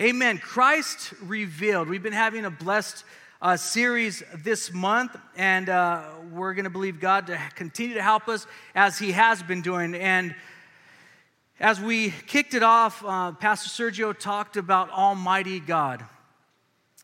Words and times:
Amen. 0.00 0.38
Christ 0.38 1.12
revealed. 1.24 1.86
We've 1.86 2.02
been 2.02 2.14
having 2.14 2.46
a 2.46 2.50
blessed 2.50 3.04
uh, 3.42 3.58
series 3.58 4.22
this 4.34 4.72
month, 4.72 5.14
and 5.36 5.68
uh, 5.68 6.04
we're 6.32 6.54
going 6.54 6.64
to 6.64 6.70
believe 6.70 7.00
God 7.00 7.26
to 7.26 7.38
continue 7.54 7.96
to 7.96 8.02
help 8.02 8.26
us 8.26 8.46
as 8.74 8.98
He 8.98 9.12
has 9.12 9.42
been 9.42 9.60
doing. 9.60 9.94
And 9.94 10.34
as 11.58 11.82
we 11.82 12.14
kicked 12.26 12.54
it 12.54 12.62
off, 12.62 13.04
uh, 13.04 13.32
Pastor 13.32 13.68
Sergio 13.68 14.18
talked 14.18 14.56
about 14.56 14.88
Almighty 14.88 15.60
God. 15.60 16.02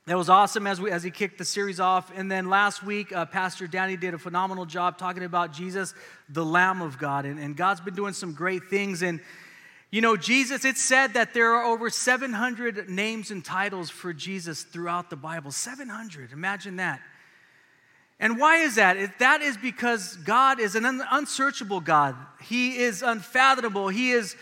That 0.06 0.16
was 0.16 0.30
awesome 0.30 0.66
as, 0.66 0.80
we, 0.80 0.90
as 0.90 1.02
he 1.02 1.10
kicked 1.10 1.36
the 1.36 1.44
series 1.44 1.80
off. 1.80 2.10
And 2.16 2.32
then 2.32 2.48
last 2.48 2.82
week, 2.82 3.14
uh, 3.14 3.26
Pastor 3.26 3.66
Danny 3.66 3.98
did 3.98 4.14
a 4.14 4.18
phenomenal 4.18 4.64
job 4.64 4.96
talking 4.96 5.24
about 5.24 5.52
Jesus, 5.52 5.92
the 6.30 6.46
Lamb 6.46 6.80
of 6.80 6.96
God. 6.96 7.26
And, 7.26 7.38
and 7.38 7.56
God's 7.56 7.80
been 7.80 7.94
doing 7.94 8.14
some 8.14 8.32
great 8.32 8.64
things. 8.70 9.02
And 9.02 9.20
you 9.90 10.00
know, 10.00 10.16
Jesus, 10.16 10.64
it's 10.64 10.82
said 10.82 11.14
that 11.14 11.32
there 11.32 11.52
are 11.54 11.64
over 11.64 11.90
700 11.90 12.88
names 12.88 13.30
and 13.30 13.44
titles 13.44 13.88
for 13.88 14.12
Jesus 14.12 14.62
throughout 14.62 15.10
the 15.10 15.16
Bible. 15.16 15.50
700, 15.52 16.32
imagine 16.32 16.76
that. 16.76 17.00
And 18.18 18.38
why 18.38 18.58
is 18.58 18.76
that? 18.76 19.18
That 19.18 19.42
is 19.42 19.56
because 19.56 20.16
God 20.16 20.58
is 20.58 20.74
an 20.74 20.84
unsearchable 20.84 21.80
God. 21.80 22.16
He 22.42 22.78
is 22.78 23.02
unfathomable. 23.02 23.88
He 23.88 24.10
is 24.10 24.34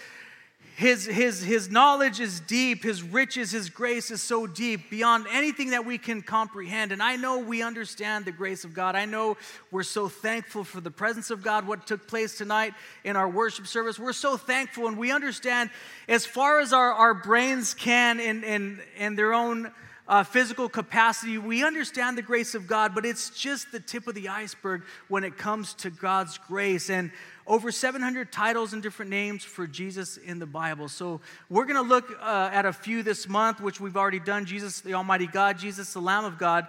his, 0.77 1.07
his, 1.07 1.41
his 1.41 1.71
knowledge 1.71 2.19
is 2.19 2.41
deep, 2.41 2.83
his 2.83 3.01
riches, 3.01 3.53
his 3.53 3.71
grace 3.71 4.11
is 4.11 4.21
so 4.21 4.47
deep 4.47 4.91
beyond 4.91 5.27
anything 5.31 5.71
that 5.71 5.87
we 5.87 5.99
can 5.99 6.21
comprehend. 6.21 6.91
And 6.91 7.01
I 7.01 7.15
know 7.15 7.39
we 7.39 7.63
understand 7.63 8.25
the 8.25 8.33
grace 8.33 8.65
of 8.65 8.75
God. 8.75 8.97
I 8.97 9.05
know 9.05 9.37
we're 9.71 9.85
so 9.85 10.09
thankful 10.09 10.65
for 10.65 10.81
the 10.81 10.91
presence 10.91 11.31
of 11.31 11.45
God, 11.45 11.67
what 11.67 11.87
took 11.87 12.09
place 12.09 12.37
tonight 12.37 12.75
in 13.05 13.15
our 13.15 13.29
worship 13.29 13.69
service. 13.69 14.01
We're 14.01 14.13
so 14.13 14.37
thankful, 14.37 14.89
and 14.89 14.99
we 14.99 15.13
understand 15.13 15.71
as 16.09 16.27
far 16.27 16.59
as 16.59 16.73
our, 16.73 16.93
our 16.93 17.15
brains 17.15 17.73
can 17.73 18.19
in, 18.19 18.43
in, 18.43 18.81
in 18.97 19.15
their 19.15 19.33
own 19.33 19.71
uh, 20.07 20.23
physical 20.23 20.69
capacity, 20.69 21.39
we 21.39 21.65
understand 21.65 22.19
the 22.19 22.23
grace 22.23 22.55
of 22.55 22.67
God, 22.67 22.95
but 22.95 23.07
it's 23.07 23.31
just 23.31 23.73
the 23.73 23.81
tip 23.81 24.07
of 24.07 24.15
the 24.15 24.29
iceberg 24.29 24.83
when 25.09 25.25
it 25.25 25.39
comes 25.39 25.73
to 25.75 25.91
God's 25.91 26.37
grace. 26.37 26.91
And 26.91 27.11
over 27.47 27.71
700 27.71 28.31
titles 28.31 28.73
and 28.73 28.83
different 28.83 29.11
names 29.11 29.45
for 29.45 29.67
Jesus 29.67 30.17
in 30.19 30.39
the 30.39 30.47
Bible. 30.47 30.89
So 30.89 31.21
we're 31.49 31.65
going 31.65 31.83
to 31.83 31.89
look 31.89 32.11
uh, 32.21 32.51
at 32.53 32.67
a 32.67 32.73
few 32.73 33.03
this 33.03 33.29
month, 33.29 33.61
which 33.61 33.81
we've 33.81 33.97
already 33.97 34.21
done 34.21 34.45
Jesus, 34.45 34.81
the 34.81 34.95
Almighty 34.95 35.27
God, 35.27 35.59
Jesus, 35.59 35.93
the 35.93 36.01
Lamb 36.01 36.25
of 36.25 36.39
God. 36.39 36.67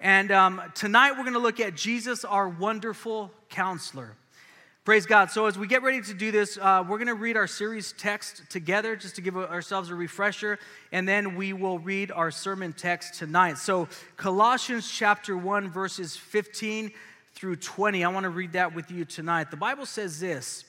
And 0.00 0.30
um, 0.30 0.62
tonight 0.74 1.12
we're 1.12 1.24
going 1.24 1.32
to 1.32 1.38
look 1.38 1.58
at 1.58 1.74
Jesus, 1.74 2.24
our 2.24 2.48
wonderful 2.48 3.32
counselor. 3.48 4.16
Praise 4.86 5.04
God. 5.04 5.32
So, 5.32 5.46
as 5.46 5.58
we 5.58 5.66
get 5.66 5.82
ready 5.82 6.00
to 6.00 6.14
do 6.14 6.30
this, 6.30 6.56
uh, 6.62 6.84
we're 6.88 6.98
going 6.98 7.08
to 7.08 7.14
read 7.14 7.36
our 7.36 7.48
series 7.48 7.90
text 7.98 8.48
together 8.48 8.94
just 8.94 9.16
to 9.16 9.20
give 9.20 9.36
ourselves 9.36 9.90
a 9.90 9.96
refresher, 9.96 10.60
and 10.92 11.08
then 11.08 11.34
we 11.34 11.52
will 11.52 11.80
read 11.80 12.12
our 12.12 12.30
sermon 12.30 12.72
text 12.72 13.14
tonight. 13.14 13.58
So, 13.58 13.88
Colossians 14.16 14.88
chapter 14.88 15.36
1, 15.36 15.72
verses 15.72 16.16
15 16.16 16.92
through 17.34 17.56
20. 17.56 18.04
I 18.04 18.08
want 18.10 18.22
to 18.22 18.30
read 18.30 18.52
that 18.52 18.76
with 18.76 18.92
you 18.92 19.04
tonight. 19.04 19.50
The 19.50 19.56
Bible 19.56 19.86
says 19.86 20.20
this 20.20 20.64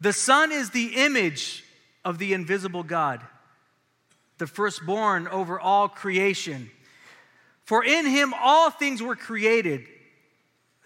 The 0.00 0.14
Son 0.14 0.50
is 0.50 0.70
the 0.70 0.94
image 0.96 1.62
of 2.06 2.16
the 2.16 2.32
invisible 2.32 2.84
God, 2.84 3.20
the 4.38 4.46
firstborn 4.46 5.28
over 5.28 5.60
all 5.60 5.90
creation. 5.90 6.70
For 7.64 7.84
in 7.84 8.06
him 8.06 8.32
all 8.40 8.70
things 8.70 9.02
were 9.02 9.14
created, 9.14 9.84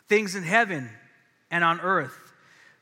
things 0.08 0.34
in 0.34 0.42
heaven 0.42 0.91
and 1.48 1.62
on 1.62 1.80
earth, 1.80 2.23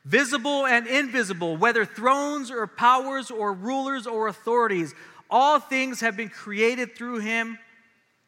visible 0.05 0.65
and 0.65 0.87
invisible, 0.87 1.57
whether 1.57 1.85
thrones 1.85 2.51
or 2.51 2.67
powers 2.67 3.31
or 3.31 3.53
rulers 3.53 4.05
or 4.07 4.27
authorities. 4.27 4.93
All 5.29 5.59
things 5.59 6.01
have 6.01 6.17
been 6.17 6.29
created 6.29 6.95
through 6.95 7.19
him 7.19 7.57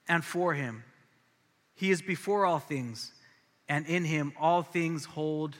and 0.08 0.24
for 0.24 0.54
him. 0.54 0.84
He 1.76 1.92
is 1.92 2.02
before 2.02 2.46
all 2.46 2.60
things 2.60 3.12
and 3.68 3.86
in 3.88 4.06
him 4.06 4.34
all 4.40 4.62
things 4.62 5.06
hold 5.06 5.56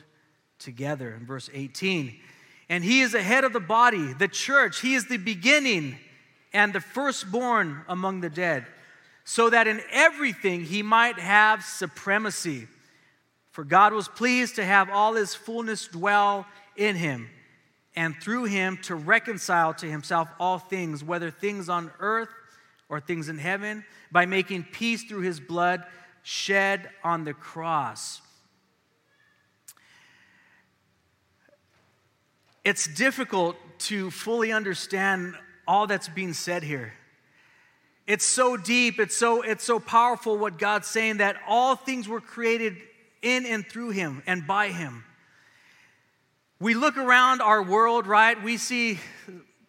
together. 0.58 1.12
In 1.12 1.26
verse 1.26 1.50
18, 1.52 2.18
and 2.68 2.82
he 2.82 3.00
is 3.00 3.12
the 3.12 3.22
head 3.22 3.44
of 3.44 3.52
the 3.52 3.60
body, 3.60 4.12
the 4.14 4.28
church. 4.28 4.80
He 4.80 4.94
is 4.94 5.06
the 5.06 5.18
beginning 5.18 5.98
and 6.52 6.72
the 6.72 6.80
firstborn 6.80 7.82
among 7.88 8.20
the 8.20 8.30
dead, 8.30 8.66
so 9.24 9.50
that 9.50 9.66
in 9.66 9.80
everything 9.90 10.64
he 10.64 10.82
might 10.82 11.18
have 11.18 11.62
supremacy. 11.62 12.66
For 13.56 13.64
God 13.64 13.94
was 13.94 14.06
pleased 14.06 14.56
to 14.56 14.64
have 14.66 14.90
all 14.90 15.14
his 15.14 15.34
fullness 15.34 15.88
dwell 15.88 16.44
in 16.76 16.94
him, 16.94 17.30
and 17.94 18.14
through 18.14 18.44
him 18.44 18.76
to 18.82 18.94
reconcile 18.94 19.72
to 19.72 19.90
himself 19.90 20.28
all 20.38 20.58
things, 20.58 21.02
whether 21.02 21.30
things 21.30 21.70
on 21.70 21.90
earth 21.98 22.28
or 22.90 23.00
things 23.00 23.30
in 23.30 23.38
heaven, 23.38 23.82
by 24.12 24.26
making 24.26 24.64
peace 24.64 25.04
through 25.04 25.22
his 25.22 25.40
blood 25.40 25.84
shed 26.22 26.90
on 27.02 27.24
the 27.24 27.32
cross. 27.32 28.20
It's 32.62 32.86
difficult 32.86 33.56
to 33.78 34.10
fully 34.10 34.52
understand 34.52 35.34
all 35.66 35.86
that's 35.86 36.10
being 36.10 36.34
said 36.34 36.62
here. 36.62 36.92
It's 38.06 38.26
so 38.26 38.58
deep, 38.58 39.00
it's 39.00 39.16
so, 39.16 39.40
it's 39.40 39.64
so 39.64 39.80
powerful 39.80 40.36
what 40.36 40.58
God's 40.58 40.88
saying 40.88 41.16
that 41.16 41.36
all 41.48 41.74
things 41.74 42.06
were 42.06 42.20
created 42.20 42.76
in 43.26 43.44
and 43.44 43.66
through 43.66 43.90
Him 43.90 44.22
and 44.26 44.46
by 44.46 44.68
Him. 44.68 45.04
We 46.60 46.74
look 46.74 46.96
around 46.96 47.42
our 47.42 47.62
world, 47.62 48.06
right? 48.06 48.40
We 48.42 48.56
see 48.56 48.98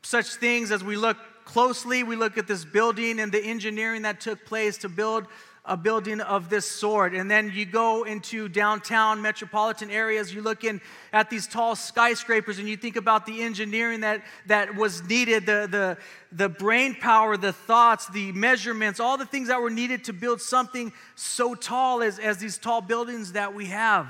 such 0.04 0.36
things 0.36 0.72
as 0.72 0.84
we 0.84 0.96
look 0.96 1.18
closely. 1.44 2.04
We 2.04 2.16
look 2.16 2.38
at 2.38 2.48
this 2.48 2.64
building 2.64 3.20
and 3.20 3.32
the 3.32 3.44
engineering 3.44 4.04
that 4.04 4.22
took 4.22 4.46
place 4.46 4.78
to 4.80 4.90
build 4.90 5.28
a 5.68 5.76
building 5.76 6.22
of 6.22 6.50
this 6.50 6.66
sort. 6.66 7.14
And 7.14 7.30
then 7.30 7.52
you 7.54 7.66
go 7.66 8.04
into 8.04 8.48
downtown 8.48 9.22
metropolitan 9.22 9.92
areas, 9.92 10.34
you 10.34 10.42
look 10.42 10.64
in 10.64 10.82
at 11.12 11.30
these 11.30 11.46
tall 11.46 11.76
skyscrapers 11.76 12.58
and 12.58 12.68
you 12.68 12.78
think 12.78 12.96
about 12.96 13.26
the 13.26 13.42
engineering 13.42 14.00
that, 14.02 14.24
that 14.48 14.76
was 14.76 15.04
needed, 15.04 15.46
the, 15.46 15.68
the, 15.70 15.98
the 16.32 16.50
brain 16.50 16.96
power, 16.96 17.36
the 17.36 17.54
thoughts, 17.54 18.08
the 18.08 18.32
measurements, 18.32 19.00
all 19.00 19.18
the 19.18 19.26
things 19.26 19.50
that 19.50 19.62
were 19.62 19.70
needed 19.70 20.06
to 20.06 20.14
build 20.14 20.42
something 20.42 20.94
so 21.16 21.54
tall 21.54 22.02
as, 22.02 22.18
as 22.18 22.38
these 22.38 22.58
tall 22.58 22.82
buildings 22.82 23.34
that 23.34 23.54
we 23.54 23.66
have. 23.66 24.08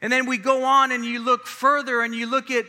And 0.00 0.12
then 0.12 0.26
we 0.26 0.38
go 0.38 0.64
on 0.64 0.90
and 0.90 1.04
you 1.04 1.20
look 1.20 1.46
further 1.46 2.00
and 2.00 2.14
you 2.14 2.28
look 2.28 2.50
at 2.50 2.64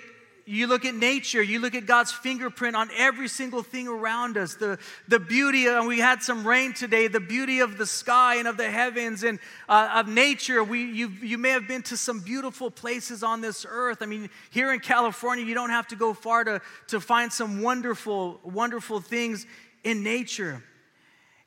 you 0.46 0.68
look 0.68 0.84
at 0.84 0.94
nature, 0.94 1.42
you 1.42 1.60
look 1.60 1.74
at 1.74 1.86
God's 1.86 2.12
fingerprint 2.12 2.76
on 2.76 2.90
every 2.98 3.28
single 3.30 3.64
thing 3.64 3.88
around 3.88 4.38
us. 4.38 4.56
The, 4.56 4.78
the 5.08 5.20
beauty, 5.20 5.68
and 5.68 5.88
we 5.88 6.00
had 6.00 6.22
some 6.22 6.46
rain 6.46 6.74
today, 6.74 7.08
the 7.08 7.22
beauty 7.22 7.60
of 7.60 7.78
the 7.78 7.86
sky 7.86 8.36
and 8.36 8.48
of 8.48 8.58
the 8.58 8.70
heavens 8.70 9.24
and 9.24 9.40
uh, 9.70 9.92
of 9.96 10.08
nature. 10.08 10.64
We, 10.64 10.84
you, 10.92 11.08
you 11.22 11.38
may 11.38 11.52
have 11.52 11.68
been 11.68 11.82
to 11.84 11.98
some 11.98 12.20
beautiful 12.20 12.70
places 12.70 13.24
on 13.24 13.40
this 13.40 13.66
earth. 13.68 14.02
I 14.02 14.06
mean, 14.06 14.30
here 14.50 14.74
in 14.74 14.82
California, 14.82 15.46
you 15.46 15.54
don't 15.54 15.70
have 15.70 15.88
to 15.88 15.96
go 15.96 16.14
far 16.14 16.44
to, 16.44 16.62
to 16.88 17.00
find 17.00 17.32
some 17.32 17.62
wonderful, 17.62 18.40
wonderful 18.44 19.00
things 19.00 19.46
in 19.84 20.04
nature. 20.04 20.62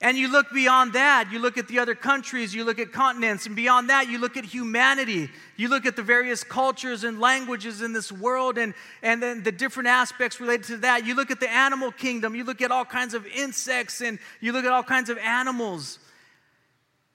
And 0.02 0.18
you 0.18 0.30
look 0.30 0.52
beyond 0.52 0.92
that, 0.92 1.32
you 1.32 1.38
look 1.38 1.56
at 1.56 1.68
the 1.68 1.78
other 1.78 1.94
countries, 1.94 2.54
you 2.54 2.64
look 2.64 2.78
at 2.78 2.92
continents, 2.92 3.46
and 3.46 3.56
beyond 3.56 3.88
that, 3.88 4.08
you 4.08 4.18
look 4.18 4.36
at 4.36 4.44
humanity. 4.44 5.30
You 5.56 5.68
look 5.68 5.86
at 5.86 5.96
the 5.96 6.02
various 6.02 6.44
cultures 6.44 7.02
and 7.02 7.18
languages 7.18 7.80
in 7.80 7.94
this 7.94 8.12
world 8.12 8.58
and, 8.58 8.74
and 9.02 9.22
then 9.22 9.42
the 9.42 9.52
different 9.52 9.88
aspects 9.88 10.38
related 10.38 10.66
to 10.66 10.76
that. 10.78 11.06
You 11.06 11.14
look 11.14 11.30
at 11.30 11.40
the 11.40 11.48
animal 11.50 11.90
kingdom, 11.92 12.34
you 12.34 12.44
look 12.44 12.60
at 12.60 12.70
all 12.70 12.84
kinds 12.84 13.14
of 13.14 13.26
insects, 13.26 14.02
and 14.02 14.18
you 14.40 14.52
look 14.52 14.66
at 14.66 14.72
all 14.72 14.82
kinds 14.82 15.08
of 15.08 15.16
animals. 15.16 15.98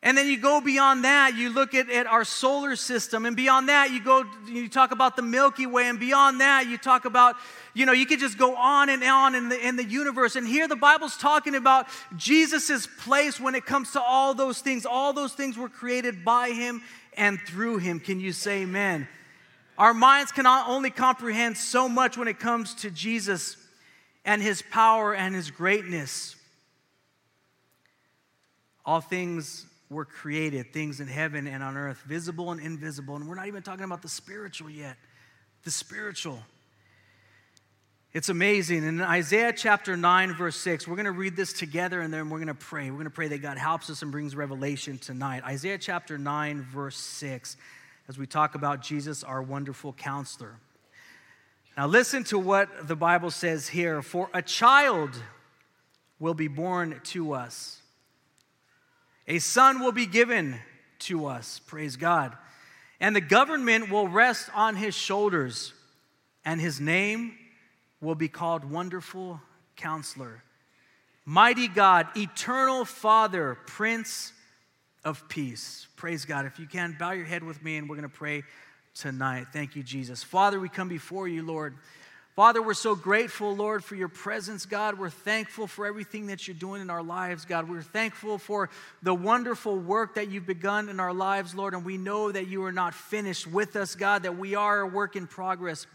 And 0.03 0.17
then 0.17 0.27
you 0.27 0.37
go 0.37 0.61
beyond 0.61 1.03
that, 1.03 1.35
you 1.35 1.53
look 1.53 1.75
at, 1.75 1.89
at 1.91 2.07
our 2.07 2.23
solar 2.23 2.75
system, 2.75 3.25
and 3.27 3.35
beyond 3.35 3.69
that, 3.69 3.91
you 3.91 4.03
go, 4.03 4.25
you 4.47 4.67
talk 4.67 4.91
about 4.91 5.15
the 5.15 5.21
Milky 5.21 5.67
Way, 5.67 5.89
and 5.89 5.99
beyond 5.99 6.41
that, 6.41 6.67
you 6.67 6.79
talk 6.79 7.05
about 7.05 7.35
you 7.73 7.85
know, 7.85 7.93
you 7.93 8.05
could 8.05 8.19
just 8.19 8.37
go 8.37 8.55
on 8.55 8.89
and 8.89 9.03
on 9.03 9.35
in 9.35 9.49
the, 9.49 9.67
in 9.67 9.75
the 9.75 9.83
universe. 9.83 10.35
And 10.35 10.45
here 10.45 10.67
the 10.67 10.75
Bible's 10.75 11.15
talking 11.15 11.55
about 11.55 11.87
Jesus' 12.17 12.87
place 12.99 13.39
when 13.39 13.55
it 13.55 13.65
comes 13.65 13.91
to 13.91 14.01
all 14.01 14.33
those 14.33 14.59
things. 14.59 14.85
All 14.85 15.13
those 15.13 15.33
things 15.33 15.57
were 15.57 15.69
created 15.69 16.25
by 16.25 16.49
him 16.49 16.81
and 17.15 17.39
through 17.39 17.77
him. 17.77 17.99
Can 17.99 18.19
you 18.19 18.33
say 18.33 18.63
amen? 18.63 19.07
Our 19.77 19.93
minds 19.93 20.31
cannot 20.31 20.67
only 20.67 20.89
comprehend 20.89 21.57
so 21.57 21.87
much 21.87 22.17
when 22.17 22.27
it 22.27 22.39
comes 22.39 22.75
to 22.75 22.91
Jesus 22.91 23.55
and 24.25 24.41
his 24.41 24.61
power 24.61 25.15
and 25.15 25.33
his 25.33 25.49
greatness. 25.49 26.35
All 28.85 29.01
things 29.01 29.65
were 29.91 30.05
created, 30.05 30.71
things 30.71 31.01
in 31.01 31.07
heaven 31.07 31.45
and 31.47 31.61
on 31.61 31.75
earth, 31.75 32.01
visible 32.07 32.51
and 32.51 32.61
invisible. 32.61 33.17
And 33.17 33.27
we're 33.27 33.35
not 33.35 33.47
even 33.47 33.61
talking 33.61 33.83
about 33.83 34.01
the 34.01 34.07
spiritual 34.09 34.69
yet. 34.69 34.95
The 35.63 35.71
spiritual. 35.71 36.39
It's 38.13 38.29
amazing. 38.29 38.85
In 38.85 39.01
Isaiah 39.01 39.53
chapter 39.53 39.97
9, 39.97 40.33
verse 40.33 40.55
6, 40.55 40.87
we're 40.87 40.95
going 40.95 41.05
to 41.05 41.11
read 41.11 41.35
this 41.35 41.51
together 41.51 41.99
and 41.99 42.13
then 42.13 42.29
we're 42.29 42.37
going 42.37 42.47
to 42.47 42.53
pray. 42.53 42.89
We're 42.89 42.95
going 42.95 43.03
to 43.03 43.09
pray 43.09 43.27
that 43.27 43.41
God 43.41 43.57
helps 43.57 43.89
us 43.89 44.01
and 44.01 44.11
brings 44.11 44.33
revelation 44.33 44.97
tonight. 44.97 45.43
Isaiah 45.43 45.77
chapter 45.77 46.17
9, 46.17 46.61
verse 46.61 46.95
6, 46.95 47.57
as 48.07 48.17
we 48.17 48.25
talk 48.25 48.55
about 48.55 48.81
Jesus, 48.81 49.25
our 49.25 49.41
wonderful 49.41 49.91
counselor. 49.91 50.55
Now, 51.75 51.87
listen 51.87 52.23
to 52.25 52.39
what 52.39 52.87
the 52.87 52.95
Bible 52.95 53.29
says 53.29 53.67
here 53.67 54.01
For 54.01 54.29
a 54.33 54.41
child 54.41 55.21
will 56.17 56.33
be 56.33 56.47
born 56.47 57.01
to 57.03 57.33
us, 57.33 57.80
a 59.31 59.39
son 59.39 59.79
will 59.79 59.93
be 59.93 60.07
given 60.07 60.59
to 60.99 61.25
us. 61.25 61.61
Praise 61.65 61.95
God. 61.95 62.35
And 62.99 63.15
the 63.15 63.21
government 63.21 63.89
will 63.89 64.09
rest 64.09 64.49
on 64.53 64.75
his 64.75 64.93
shoulders, 64.93 65.71
and 66.43 66.59
his 66.59 66.81
name 66.81 67.37
will 68.01 68.13
be 68.13 68.27
called 68.27 68.65
Wonderful 68.65 69.39
Counselor, 69.77 70.43
Mighty 71.23 71.69
God, 71.69 72.07
Eternal 72.17 72.83
Father, 72.83 73.57
Prince 73.67 74.33
of 75.05 75.29
Peace. 75.29 75.87
Praise 75.95 76.25
God. 76.25 76.45
If 76.45 76.59
you 76.59 76.67
can, 76.67 76.97
bow 76.99 77.11
your 77.11 77.25
head 77.25 77.41
with 77.41 77.63
me, 77.63 77.77
and 77.77 77.87
we're 77.87 77.95
going 77.95 78.09
to 78.09 78.13
pray 78.13 78.43
tonight. 78.93 79.47
Thank 79.53 79.77
you, 79.77 79.83
Jesus. 79.83 80.23
Father, 80.23 80.59
we 80.59 80.67
come 80.67 80.89
before 80.89 81.29
you, 81.29 81.41
Lord. 81.41 81.77
Father, 82.35 82.61
we're 82.61 82.73
so 82.73 82.95
grateful, 82.95 83.53
Lord, 83.53 83.83
for 83.83 83.95
your 83.95 84.07
presence, 84.07 84.65
God. 84.65 84.97
We're 84.97 85.09
thankful 85.09 85.67
for 85.67 85.85
everything 85.85 86.27
that 86.27 86.47
you're 86.47 86.55
doing 86.55 86.81
in 86.81 86.89
our 86.89 87.03
lives, 87.03 87.43
God. 87.43 87.69
We're 87.69 87.81
thankful 87.81 88.37
for 88.37 88.69
the 89.03 89.13
wonderful 89.13 89.77
work 89.77 90.15
that 90.15 90.31
you've 90.31 90.45
begun 90.45 90.87
in 90.87 91.01
our 91.01 91.13
lives, 91.13 91.53
Lord. 91.53 91.73
And 91.73 91.83
we 91.83 91.97
know 91.97 92.31
that 92.31 92.47
you 92.47 92.63
are 92.63 92.71
not 92.71 92.93
finished 92.93 93.47
with 93.47 93.75
us, 93.75 93.95
God, 93.95 94.23
that 94.23 94.37
we 94.37 94.55
are 94.55 94.79
a 94.79 94.87
work 94.87 95.17
in 95.17 95.27
progress. 95.27 95.87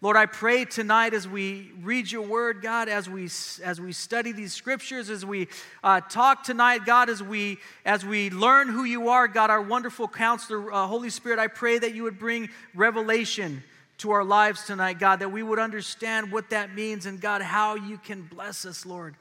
Lord, 0.00 0.16
I 0.16 0.26
pray 0.26 0.64
tonight 0.64 1.14
as 1.14 1.28
we 1.28 1.70
read 1.80 2.10
your 2.10 2.22
word, 2.22 2.62
God, 2.62 2.88
as 2.88 3.08
we 3.08 3.26
as 3.62 3.80
we 3.80 3.92
study 3.92 4.32
these 4.32 4.52
scriptures, 4.52 5.08
as 5.08 5.24
we 5.24 5.46
uh, 5.84 6.00
talk 6.00 6.42
tonight, 6.42 6.84
God, 6.84 7.08
as 7.08 7.22
we 7.22 7.58
as 7.84 8.04
we 8.04 8.28
learn 8.30 8.68
who 8.68 8.82
you 8.82 9.08
are, 9.10 9.28
God, 9.28 9.50
our 9.50 9.62
wonderful 9.62 10.08
counselor, 10.08 10.72
uh, 10.72 10.88
Holy 10.88 11.10
Spirit, 11.10 11.38
I 11.38 11.46
pray 11.46 11.78
that 11.78 11.94
you 11.94 12.02
would 12.02 12.18
bring 12.18 12.50
revelation 12.74 13.62
to 13.98 14.10
our 14.10 14.24
lives 14.24 14.64
tonight, 14.64 14.98
God, 14.98 15.20
that 15.20 15.30
we 15.30 15.42
would 15.42 15.58
understand 15.58 16.30
what 16.30 16.50
that 16.50 16.74
means 16.74 17.06
and, 17.06 17.20
God, 17.20 17.42
how 17.42 17.74
you 17.74 17.98
can 17.98 18.22
bless 18.22 18.64
us, 18.66 18.84
Lord. 18.84 19.14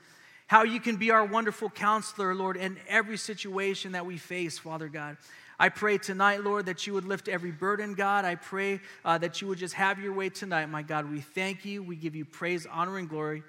How 0.48 0.63
you 0.63 0.80
can 0.80 0.98
be 0.98 1.12
our 1.12 1.25
wonderful 1.25 1.69
counselor, 1.69 2.36
Lord, 2.36 2.57
in 2.57 2.77
every 2.88 3.18
situation 3.18 3.94
that 3.94 4.06
we 4.06 4.18
face, 4.18 4.60
Father 4.60 4.88
God. 4.88 5.18
I 5.57 5.69
pray 5.69 5.98
tonight, 5.98 6.44
Lord, 6.44 6.66
that 6.66 6.86
you 6.86 6.94
would 6.94 7.06
lift 7.06 7.30
every 7.30 7.51
burden, 7.51 7.94
God. 7.94 8.25
I 8.25 8.36
pray 8.36 8.81
uh, 9.06 9.18
that 9.19 9.42
you 9.42 9.48
would 9.48 9.57
just 9.57 9.74
have 9.75 10.00
your 10.00 10.13
way 10.13 10.30
tonight, 10.30 10.66
my 10.68 10.81
God. 10.81 11.10
We 11.10 11.21
thank 11.21 11.63
you. 11.63 11.81
We 11.81 11.95
give 11.95 12.13
you 12.13 12.25
praise, 12.25 12.68
honor, 12.69 12.98
and 12.98 13.07
glory. 13.07 13.42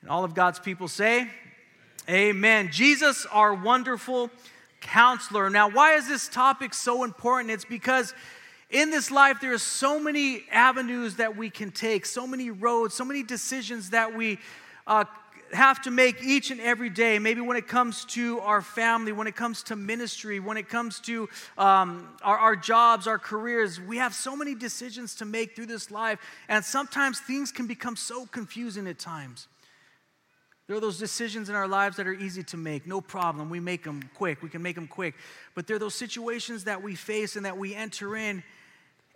And 0.00 0.10
all 0.10 0.24
of 0.24 0.34
God's 0.34 0.60
people 0.60 0.86
say, 0.86 1.28
Amen. 2.08 2.70
Jesus, 2.72 3.26
our 3.26 3.52
wonderful 3.52 4.30
counselor. 4.80 5.50
Now, 5.50 5.68
why 5.68 5.94
is 5.94 6.08
this 6.08 6.28
topic 6.28 6.72
so 6.72 7.04
important? 7.04 7.50
It's 7.50 7.64
because 7.64 8.14
in 8.70 8.90
this 8.90 9.10
life, 9.10 9.40
there 9.40 9.52
are 9.52 9.58
so 9.58 9.98
many 9.98 10.44
avenues 10.50 11.16
that 11.16 11.36
we 11.36 11.50
can 11.50 11.72
take, 11.72 12.06
so 12.06 12.26
many 12.26 12.50
roads, 12.50 12.94
so 12.94 13.04
many 13.04 13.22
decisions 13.22 13.90
that 13.90 14.14
we 14.14 14.38
uh, 14.86 15.04
have 15.52 15.82
to 15.82 15.90
make 15.90 16.22
each 16.22 16.52
and 16.52 16.60
every 16.60 16.88
day. 16.88 17.18
Maybe 17.18 17.40
when 17.40 17.56
it 17.56 17.66
comes 17.66 18.04
to 18.06 18.38
our 18.40 18.62
family, 18.62 19.10
when 19.10 19.26
it 19.26 19.34
comes 19.34 19.64
to 19.64 19.76
ministry, 19.76 20.38
when 20.38 20.56
it 20.56 20.68
comes 20.68 21.00
to 21.00 21.28
um, 21.58 22.08
our, 22.22 22.38
our 22.38 22.56
jobs, 22.56 23.08
our 23.08 23.18
careers, 23.18 23.80
we 23.80 23.96
have 23.96 24.14
so 24.14 24.36
many 24.36 24.54
decisions 24.54 25.16
to 25.16 25.24
make 25.24 25.56
through 25.56 25.66
this 25.66 25.90
life. 25.90 26.20
And 26.48 26.64
sometimes 26.64 27.18
things 27.18 27.50
can 27.50 27.66
become 27.66 27.96
so 27.96 28.26
confusing 28.26 28.86
at 28.86 29.00
times. 29.00 29.48
There 30.68 30.76
are 30.76 30.80
those 30.80 30.98
decisions 30.98 31.48
in 31.48 31.56
our 31.56 31.66
lives 31.66 31.96
that 31.96 32.06
are 32.06 32.14
easy 32.14 32.44
to 32.44 32.56
make, 32.56 32.86
no 32.86 33.00
problem. 33.00 33.50
We 33.50 33.58
make 33.58 33.82
them 33.82 34.08
quick, 34.14 34.40
we 34.40 34.48
can 34.48 34.62
make 34.62 34.76
them 34.76 34.86
quick. 34.86 35.16
But 35.56 35.66
there 35.66 35.74
are 35.74 35.80
those 35.80 35.96
situations 35.96 36.62
that 36.64 36.80
we 36.80 36.94
face 36.94 37.34
and 37.34 37.44
that 37.44 37.58
we 37.58 37.74
enter 37.74 38.14
in 38.14 38.44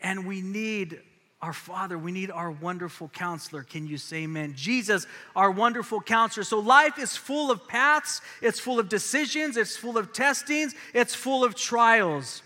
and 0.05 0.27
we 0.27 0.43
need 0.43 1.01
our 1.41 1.55
Father. 1.55 1.99
We 1.99 2.13
need 2.13 2.31
our 2.31 2.51
wonderful 2.51 3.09
counselor. 3.09 3.65
Can 3.65 3.87
you 3.87 3.99
say 3.99 4.19
amen? 4.19 4.53
Jesus, 4.55 5.07
our 5.35 5.51
wonderful 5.51 6.01
counselor. 6.01 6.45
So 6.45 6.61
life 6.61 6.99
is 6.99 7.17
full 7.17 7.51
of 7.51 7.67
paths, 7.67 8.21
it's 8.41 8.61
full 8.61 8.79
of 8.79 8.89
decisions, 8.89 9.57
it's 9.57 9.77
full 9.77 9.99
of 9.99 10.13
testings, 10.13 10.75
it's 10.93 11.15
full 11.15 11.43
of 11.43 11.55
trials. 11.55 12.43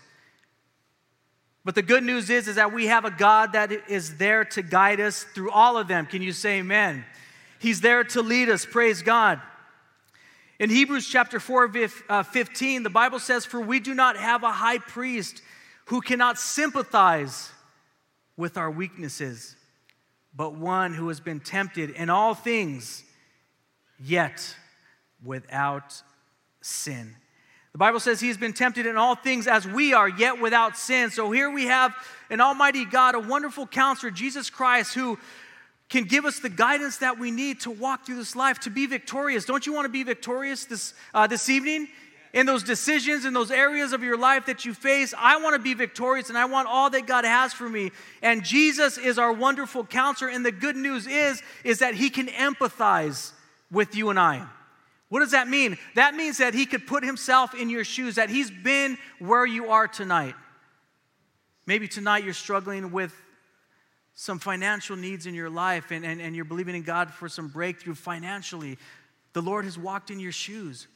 But 1.65 1.75
the 1.75 1.81
good 1.81 2.03
news 2.03 2.29
is, 2.29 2.47
is 2.47 2.55
that 2.55 2.73
we 2.73 2.87
have 2.87 3.05
a 3.05 3.11
God 3.11 3.51
that 3.53 3.71
is 3.89 4.17
there 4.17 4.45
to 4.45 4.61
guide 4.61 5.01
us 5.01 5.23
through 5.23 5.51
all 5.51 5.77
of 5.77 5.87
them. 5.87 6.05
Can 6.05 6.21
you 6.21 6.31
say 6.31 6.59
amen? 6.59 7.05
He's 7.59 7.81
there 7.81 8.05
to 8.05 8.21
lead 8.21 8.49
us. 8.49 8.65
Praise 8.65 9.01
God. 9.01 9.41
In 10.59 10.69
Hebrews 10.69 11.07
chapter 11.07 11.39
4, 11.39 11.71
uh, 12.09 12.23
15, 12.23 12.83
the 12.83 12.89
Bible 12.89 13.19
says, 13.19 13.45
For 13.45 13.59
we 13.59 13.81
do 13.81 13.93
not 13.93 14.17
have 14.17 14.43
a 14.43 14.51
high 14.51 14.77
priest 14.77 15.41
who 15.89 16.01
cannot 16.01 16.37
sympathize 16.37 17.51
with 18.37 18.57
our 18.57 18.69
weaknesses, 18.69 19.55
but 20.35 20.53
one 20.53 20.93
who 20.93 21.07
has 21.07 21.19
been 21.19 21.39
tempted 21.39 21.89
in 21.89 22.11
all 22.11 22.35
things, 22.35 23.03
yet 23.99 24.55
without 25.25 25.99
sin. 26.61 27.15
The 27.71 27.79
Bible 27.79 27.99
says 27.99 28.19
he 28.19 28.27
has 28.27 28.37
been 28.37 28.53
tempted 28.53 28.85
in 28.85 28.97
all 28.97 29.15
things 29.15 29.47
as 29.47 29.67
we 29.67 29.93
are, 29.93 30.07
yet 30.07 30.39
without 30.39 30.77
sin. 30.77 31.09
So 31.09 31.31
here 31.31 31.49
we 31.49 31.65
have 31.65 31.95
an 32.29 32.39
almighty 32.39 32.85
God, 32.85 33.15
a 33.15 33.19
wonderful 33.19 33.65
counselor, 33.65 34.11
Jesus 34.11 34.51
Christ, 34.51 34.93
who 34.93 35.17
can 35.89 36.03
give 36.03 36.23
us 36.23 36.37
the 36.37 36.49
guidance 36.49 36.97
that 36.97 37.17
we 37.17 37.31
need 37.31 37.61
to 37.61 37.71
walk 37.71 38.05
through 38.05 38.17
this 38.17 38.35
life, 38.35 38.59
to 38.59 38.69
be 38.69 38.85
victorious. 38.85 39.43
Don't 39.43 39.65
you 39.65 39.73
want 39.73 39.85
to 39.85 39.89
be 39.89 40.03
victorious 40.03 40.65
this, 40.65 40.93
uh, 41.15 41.25
this 41.25 41.49
evening? 41.49 41.87
In 42.33 42.45
those 42.45 42.63
decisions, 42.63 43.25
in 43.25 43.33
those 43.33 43.51
areas 43.51 43.91
of 43.91 44.03
your 44.03 44.17
life 44.17 44.45
that 44.45 44.65
you 44.65 44.73
face. 44.73 45.13
I 45.17 45.41
want 45.41 45.55
to 45.55 45.61
be 45.61 45.73
victorious 45.73 46.29
and 46.29 46.37
I 46.37 46.45
want 46.45 46.67
all 46.67 46.89
that 46.91 47.07
God 47.07 47.25
has 47.25 47.53
for 47.53 47.67
me. 47.67 47.91
And 48.21 48.43
Jesus 48.43 48.97
is 48.97 49.17
our 49.17 49.33
wonderful 49.33 49.83
counselor. 49.83 50.29
And 50.29 50.45
the 50.45 50.51
good 50.51 50.75
news 50.75 51.07
is, 51.07 51.41
is 51.63 51.79
that 51.79 51.95
he 51.95 52.09
can 52.09 52.27
empathize 52.27 53.31
with 53.71 53.95
you 53.95 54.09
and 54.09 54.19
I. 54.19 54.45
What 55.09 55.21
does 55.21 55.31
that 55.31 55.47
mean? 55.47 55.77
That 55.95 56.13
means 56.13 56.37
that 56.37 56.53
he 56.53 56.67
could 56.67 56.85
put 56.85 57.03
himself 57.03 57.55
in 57.55 57.69
your 57.69 57.83
shoes, 57.83 58.15
that 58.15 58.29
he's 58.29 58.51
been 58.51 58.97
where 59.17 59.45
you 59.45 59.71
are 59.71 59.87
tonight. 59.87 60.35
Maybe 61.65 61.87
tonight 61.87 62.23
you're 62.23 62.33
struggling 62.33 62.91
with 62.91 63.13
some 64.13 64.37
financial 64.37 64.95
needs 64.95 65.25
in 65.25 65.33
your 65.33 65.49
life 65.49 65.91
and, 65.91 66.05
and, 66.05 66.21
and 66.21 66.35
you're 66.35 66.45
believing 66.45 66.75
in 66.75 66.83
God 66.83 67.11
for 67.11 67.29
some 67.29 67.47
breakthrough 67.47 67.95
financially. 67.95 68.77
The 69.33 69.41
Lord 69.41 69.65
has 69.65 69.79
walked 69.79 70.11
in 70.11 70.19
your 70.19 70.31
shoes. 70.31 70.87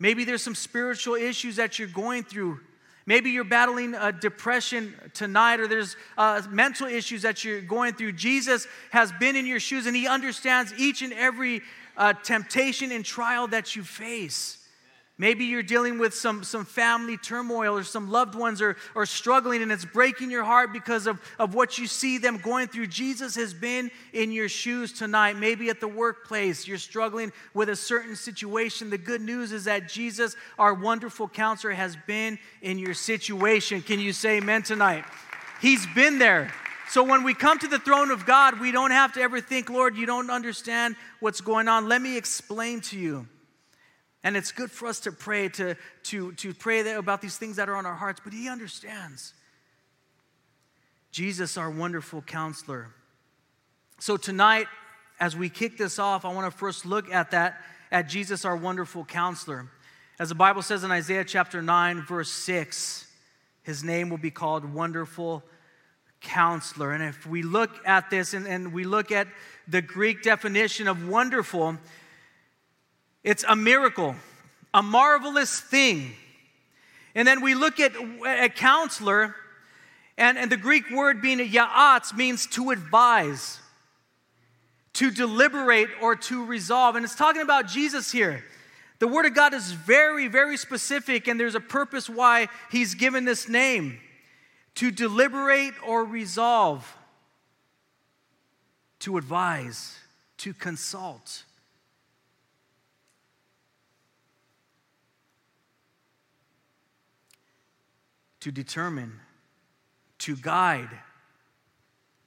Maybe 0.00 0.24
there's 0.24 0.42
some 0.42 0.54
spiritual 0.56 1.14
issues 1.14 1.56
that 1.56 1.78
you're 1.78 1.86
going 1.86 2.24
through. 2.24 2.58
Maybe 3.06 3.30
you're 3.30 3.44
battling 3.44 3.94
a 3.94 4.12
depression 4.12 4.94
tonight, 5.14 5.60
or 5.60 5.68
there's 5.68 5.96
uh, 6.16 6.42
mental 6.50 6.86
issues 6.86 7.22
that 7.22 7.44
you're 7.44 7.60
going 7.60 7.94
through. 7.94 8.12
Jesus 8.12 8.66
has 8.90 9.12
been 9.12 9.36
in 9.36 9.46
your 9.46 9.60
shoes 9.60 9.86
and 9.86 9.94
he 9.94 10.06
understands 10.06 10.72
each 10.78 11.02
and 11.02 11.12
every 11.12 11.60
uh, 11.96 12.14
temptation 12.14 12.92
and 12.92 13.04
trial 13.04 13.46
that 13.48 13.76
you 13.76 13.82
face. 13.82 14.59
Maybe 15.20 15.44
you're 15.44 15.62
dealing 15.62 15.98
with 15.98 16.14
some, 16.14 16.42
some 16.44 16.64
family 16.64 17.18
turmoil 17.18 17.76
or 17.76 17.84
some 17.84 18.10
loved 18.10 18.34
ones 18.34 18.62
are, 18.62 18.78
are 18.96 19.04
struggling 19.04 19.60
and 19.60 19.70
it's 19.70 19.84
breaking 19.84 20.30
your 20.30 20.44
heart 20.44 20.72
because 20.72 21.06
of, 21.06 21.20
of 21.38 21.52
what 21.54 21.76
you 21.76 21.86
see 21.86 22.16
them 22.16 22.38
going 22.38 22.68
through. 22.68 22.86
Jesus 22.86 23.34
has 23.34 23.52
been 23.52 23.90
in 24.14 24.32
your 24.32 24.48
shoes 24.48 24.94
tonight. 24.94 25.36
Maybe 25.36 25.68
at 25.68 25.78
the 25.78 25.88
workplace, 25.88 26.66
you're 26.66 26.78
struggling 26.78 27.34
with 27.52 27.68
a 27.68 27.76
certain 27.76 28.16
situation. 28.16 28.88
The 28.88 28.96
good 28.96 29.20
news 29.20 29.52
is 29.52 29.64
that 29.64 29.90
Jesus, 29.90 30.36
our 30.58 30.72
wonderful 30.72 31.28
counselor, 31.28 31.74
has 31.74 31.98
been 32.06 32.38
in 32.62 32.78
your 32.78 32.94
situation. 32.94 33.82
Can 33.82 34.00
you 34.00 34.14
say 34.14 34.38
amen 34.38 34.62
tonight? 34.62 35.04
He's 35.60 35.86
been 35.88 36.18
there. 36.18 36.50
So 36.88 37.02
when 37.02 37.24
we 37.24 37.34
come 37.34 37.58
to 37.58 37.68
the 37.68 37.78
throne 37.78 38.10
of 38.10 38.24
God, 38.24 38.58
we 38.58 38.72
don't 38.72 38.92
have 38.92 39.12
to 39.12 39.20
ever 39.20 39.42
think, 39.42 39.68
Lord, 39.68 39.98
you 39.98 40.06
don't 40.06 40.30
understand 40.30 40.96
what's 41.18 41.42
going 41.42 41.68
on. 41.68 41.90
Let 41.90 42.00
me 42.00 42.16
explain 42.16 42.80
to 42.80 42.98
you. 42.98 43.26
And 44.22 44.36
it's 44.36 44.52
good 44.52 44.70
for 44.70 44.86
us 44.86 45.00
to 45.00 45.12
pray, 45.12 45.48
to, 45.50 45.76
to, 46.04 46.32
to 46.32 46.52
pray 46.52 46.92
about 46.92 47.22
these 47.22 47.38
things 47.38 47.56
that 47.56 47.68
are 47.68 47.76
on 47.76 47.86
our 47.86 47.94
hearts, 47.94 48.20
but 48.22 48.32
He 48.32 48.48
understands. 48.48 49.32
Jesus, 51.10 51.56
our 51.56 51.70
wonderful 51.70 52.22
counselor. 52.22 52.88
So 53.98 54.16
tonight, 54.16 54.66
as 55.18 55.36
we 55.36 55.48
kick 55.48 55.76
this 55.76 55.98
off, 55.98 56.24
I 56.24 56.32
want 56.32 56.50
to 56.50 56.56
first 56.56 56.86
look 56.86 57.12
at 57.12 57.32
that, 57.32 57.60
at 57.90 58.08
Jesus, 58.08 58.44
our 58.44 58.56
wonderful 58.56 59.04
counselor. 59.04 59.68
As 60.18 60.28
the 60.28 60.34
Bible 60.34 60.62
says 60.62 60.84
in 60.84 60.90
Isaiah 60.90 61.24
chapter 61.24 61.62
9, 61.62 62.02
verse 62.02 62.30
6, 62.30 63.06
his 63.62 63.82
name 63.82 64.10
will 64.10 64.18
be 64.18 64.30
called 64.30 64.64
Wonderful 64.64 65.42
Counselor. 66.20 66.92
And 66.92 67.02
if 67.02 67.26
we 67.26 67.42
look 67.42 67.70
at 67.86 68.10
this 68.10 68.34
and, 68.34 68.46
and 68.46 68.72
we 68.72 68.84
look 68.84 69.10
at 69.12 69.28
the 69.66 69.82
Greek 69.82 70.22
definition 70.22 70.88
of 70.88 71.08
wonderful, 71.08 71.78
it's 73.22 73.44
a 73.48 73.56
miracle, 73.56 74.14
a 74.72 74.82
marvelous 74.82 75.60
thing. 75.60 76.12
And 77.14 77.26
then 77.26 77.40
we 77.42 77.54
look 77.54 77.80
at 77.80 77.92
a 78.26 78.48
counselor, 78.48 79.34
and, 80.16 80.38
and 80.38 80.50
the 80.50 80.56
Greek 80.56 80.90
word 80.90 81.20
being 81.20 81.38
ya'atz 81.38 82.14
means 82.16 82.46
to 82.48 82.70
advise, 82.70 83.58
to 84.94 85.10
deliberate, 85.10 85.88
or 86.00 86.16
to 86.16 86.44
resolve. 86.44 86.96
And 86.96 87.04
it's 87.04 87.14
talking 87.14 87.42
about 87.42 87.66
Jesus 87.66 88.12
here. 88.12 88.44
The 89.00 89.08
Word 89.08 89.24
of 89.24 89.34
God 89.34 89.54
is 89.54 89.72
very, 89.72 90.28
very 90.28 90.56
specific, 90.56 91.26
and 91.26 91.40
there's 91.40 91.54
a 91.54 91.60
purpose 91.60 92.08
why 92.10 92.48
He's 92.70 92.94
given 92.94 93.24
this 93.24 93.48
name 93.48 93.98
to 94.74 94.90
deliberate 94.90 95.74
or 95.86 96.04
resolve. 96.04 96.96
to 99.00 99.16
advise, 99.16 99.98
to 100.36 100.52
consult. 100.54 101.44
To 108.40 108.50
determine, 108.50 109.20
to 110.18 110.34
guide, 110.36 110.90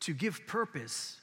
to 0.01 0.13
give 0.13 0.45
purpose. 0.45 1.19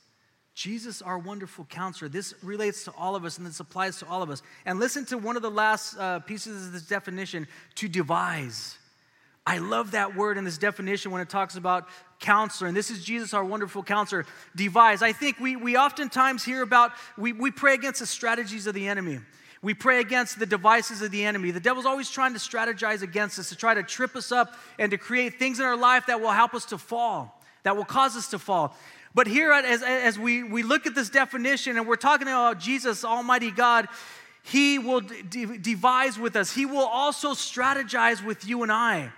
Jesus, 0.54 1.00
our 1.00 1.18
wonderful 1.18 1.64
counselor. 1.64 2.08
This 2.08 2.34
relates 2.42 2.84
to 2.84 2.92
all 2.98 3.14
of 3.14 3.24
us 3.24 3.38
and 3.38 3.46
this 3.46 3.60
applies 3.60 3.98
to 4.00 4.06
all 4.06 4.22
of 4.22 4.30
us. 4.30 4.42
And 4.66 4.78
listen 4.78 5.06
to 5.06 5.16
one 5.16 5.36
of 5.36 5.42
the 5.42 5.50
last 5.50 5.96
uh, 5.96 6.18
pieces 6.18 6.66
of 6.66 6.72
this 6.72 6.86
definition 6.86 7.46
to 7.76 7.88
devise. 7.88 8.76
I 9.46 9.58
love 9.58 9.92
that 9.92 10.14
word 10.14 10.38
in 10.38 10.44
this 10.44 10.58
definition 10.58 11.10
when 11.10 11.22
it 11.22 11.28
talks 11.28 11.56
about 11.56 11.88
counselor. 12.18 12.68
And 12.68 12.76
this 12.76 12.90
is 12.90 13.04
Jesus, 13.04 13.32
our 13.32 13.44
wonderful 13.44 13.82
counselor. 13.82 14.26
Devise. 14.54 15.02
I 15.02 15.12
think 15.12 15.40
we, 15.40 15.56
we 15.56 15.76
oftentimes 15.76 16.44
hear 16.44 16.62
about, 16.62 16.92
we, 17.16 17.32
we 17.32 17.50
pray 17.50 17.74
against 17.74 18.00
the 18.00 18.06
strategies 18.06 18.66
of 18.66 18.74
the 18.74 18.86
enemy. 18.86 19.20
We 19.62 19.74
pray 19.74 20.00
against 20.00 20.38
the 20.38 20.46
devices 20.46 21.02
of 21.02 21.10
the 21.10 21.24
enemy. 21.24 21.50
The 21.50 21.60
devil's 21.60 21.84
always 21.84 22.10
trying 22.10 22.32
to 22.32 22.38
strategize 22.38 23.02
against 23.02 23.38
us, 23.38 23.50
to 23.50 23.56
try 23.56 23.74
to 23.74 23.82
trip 23.82 24.16
us 24.16 24.32
up 24.32 24.54
and 24.78 24.90
to 24.90 24.96
create 24.98 25.38
things 25.38 25.60
in 25.60 25.66
our 25.66 25.76
life 25.76 26.06
that 26.06 26.20
will 26.20 26.30
help 26.30 26.54
us 26.54 26.64
to 26.66 26.78
fall, 26.78 27.38
that 27.64 27.76
will 27.76 27.84
cause 27.84 28.16
us 28.16 28.28
to 28.28 28.38
fall. 28.38 28.74
But 29.14 29.26
here, 29.26 29.52
as, 29.52 29.82
as 29.82 30.18
we, 30.18 30.42
we 30.44 30.62
look 30.62 30.86
at 30.86 30.94
this 30.94 31.10
definition 31.10 31.76
and 31.76 31.86
we're 31.86 31.96
talking 31.96 32.28
about 32.28 32.58
Jesus, 32.58 33.04
Almighty 33.04 33.50
God, 33.50 33.88
He 34.42 34.78
will 34.78 35.00
de- 35.00 35.58
devise 35.58 36.18
with 36.18 36.36
us. 36.36 36.54
He 36.54 36.64
will 36.64 36.86
also 36.86 37.32
strategize 37.32 38.24
with 38.24 38.46
you 38.46 38.62
and 38.62 38.72
I. 38.72 39.12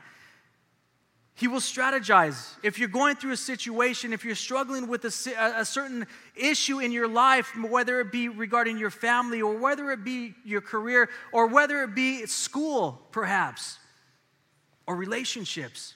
He 1.35 1.49
will 1.49 1.61
strategize. 1.61 2.57
If 2.62 2.79
you're 2.79 2.89
going 2.89 3.17
through 3.17 3.33
a 3.33 3.37
situation, 3.37 4.12
if 4.12 4.25
you're 4.25 4.35
struggling 4.35 4.87
with 4.87 5.05
a, 5.05 5.33
a, 5.57 5.65
certain 5.65 6.07
issue 6.37 6.79
in 6.79 6.93
your 6.93 7.09
life, 7.09 7.51
whether 7.57 8.01
it 8.01 8.12
be 8.12 8.29
regarding 8.29 8.79
your 8.79 8.91
family 8.91 9.41
or 9.41 9.57
whether 9.57 9.91
it 9.91 10.05
be 10.05 10.35
your 10.45 10.61
career 10.61 11.09
or 11.33 11.47
whether 11.47 11.83
it 11.83 11.95
be 11.95 12.27
school, 12.27 13.01
perhaps, 13.12 13.79
or 14.87 14.95
relationships, 14.95 15.95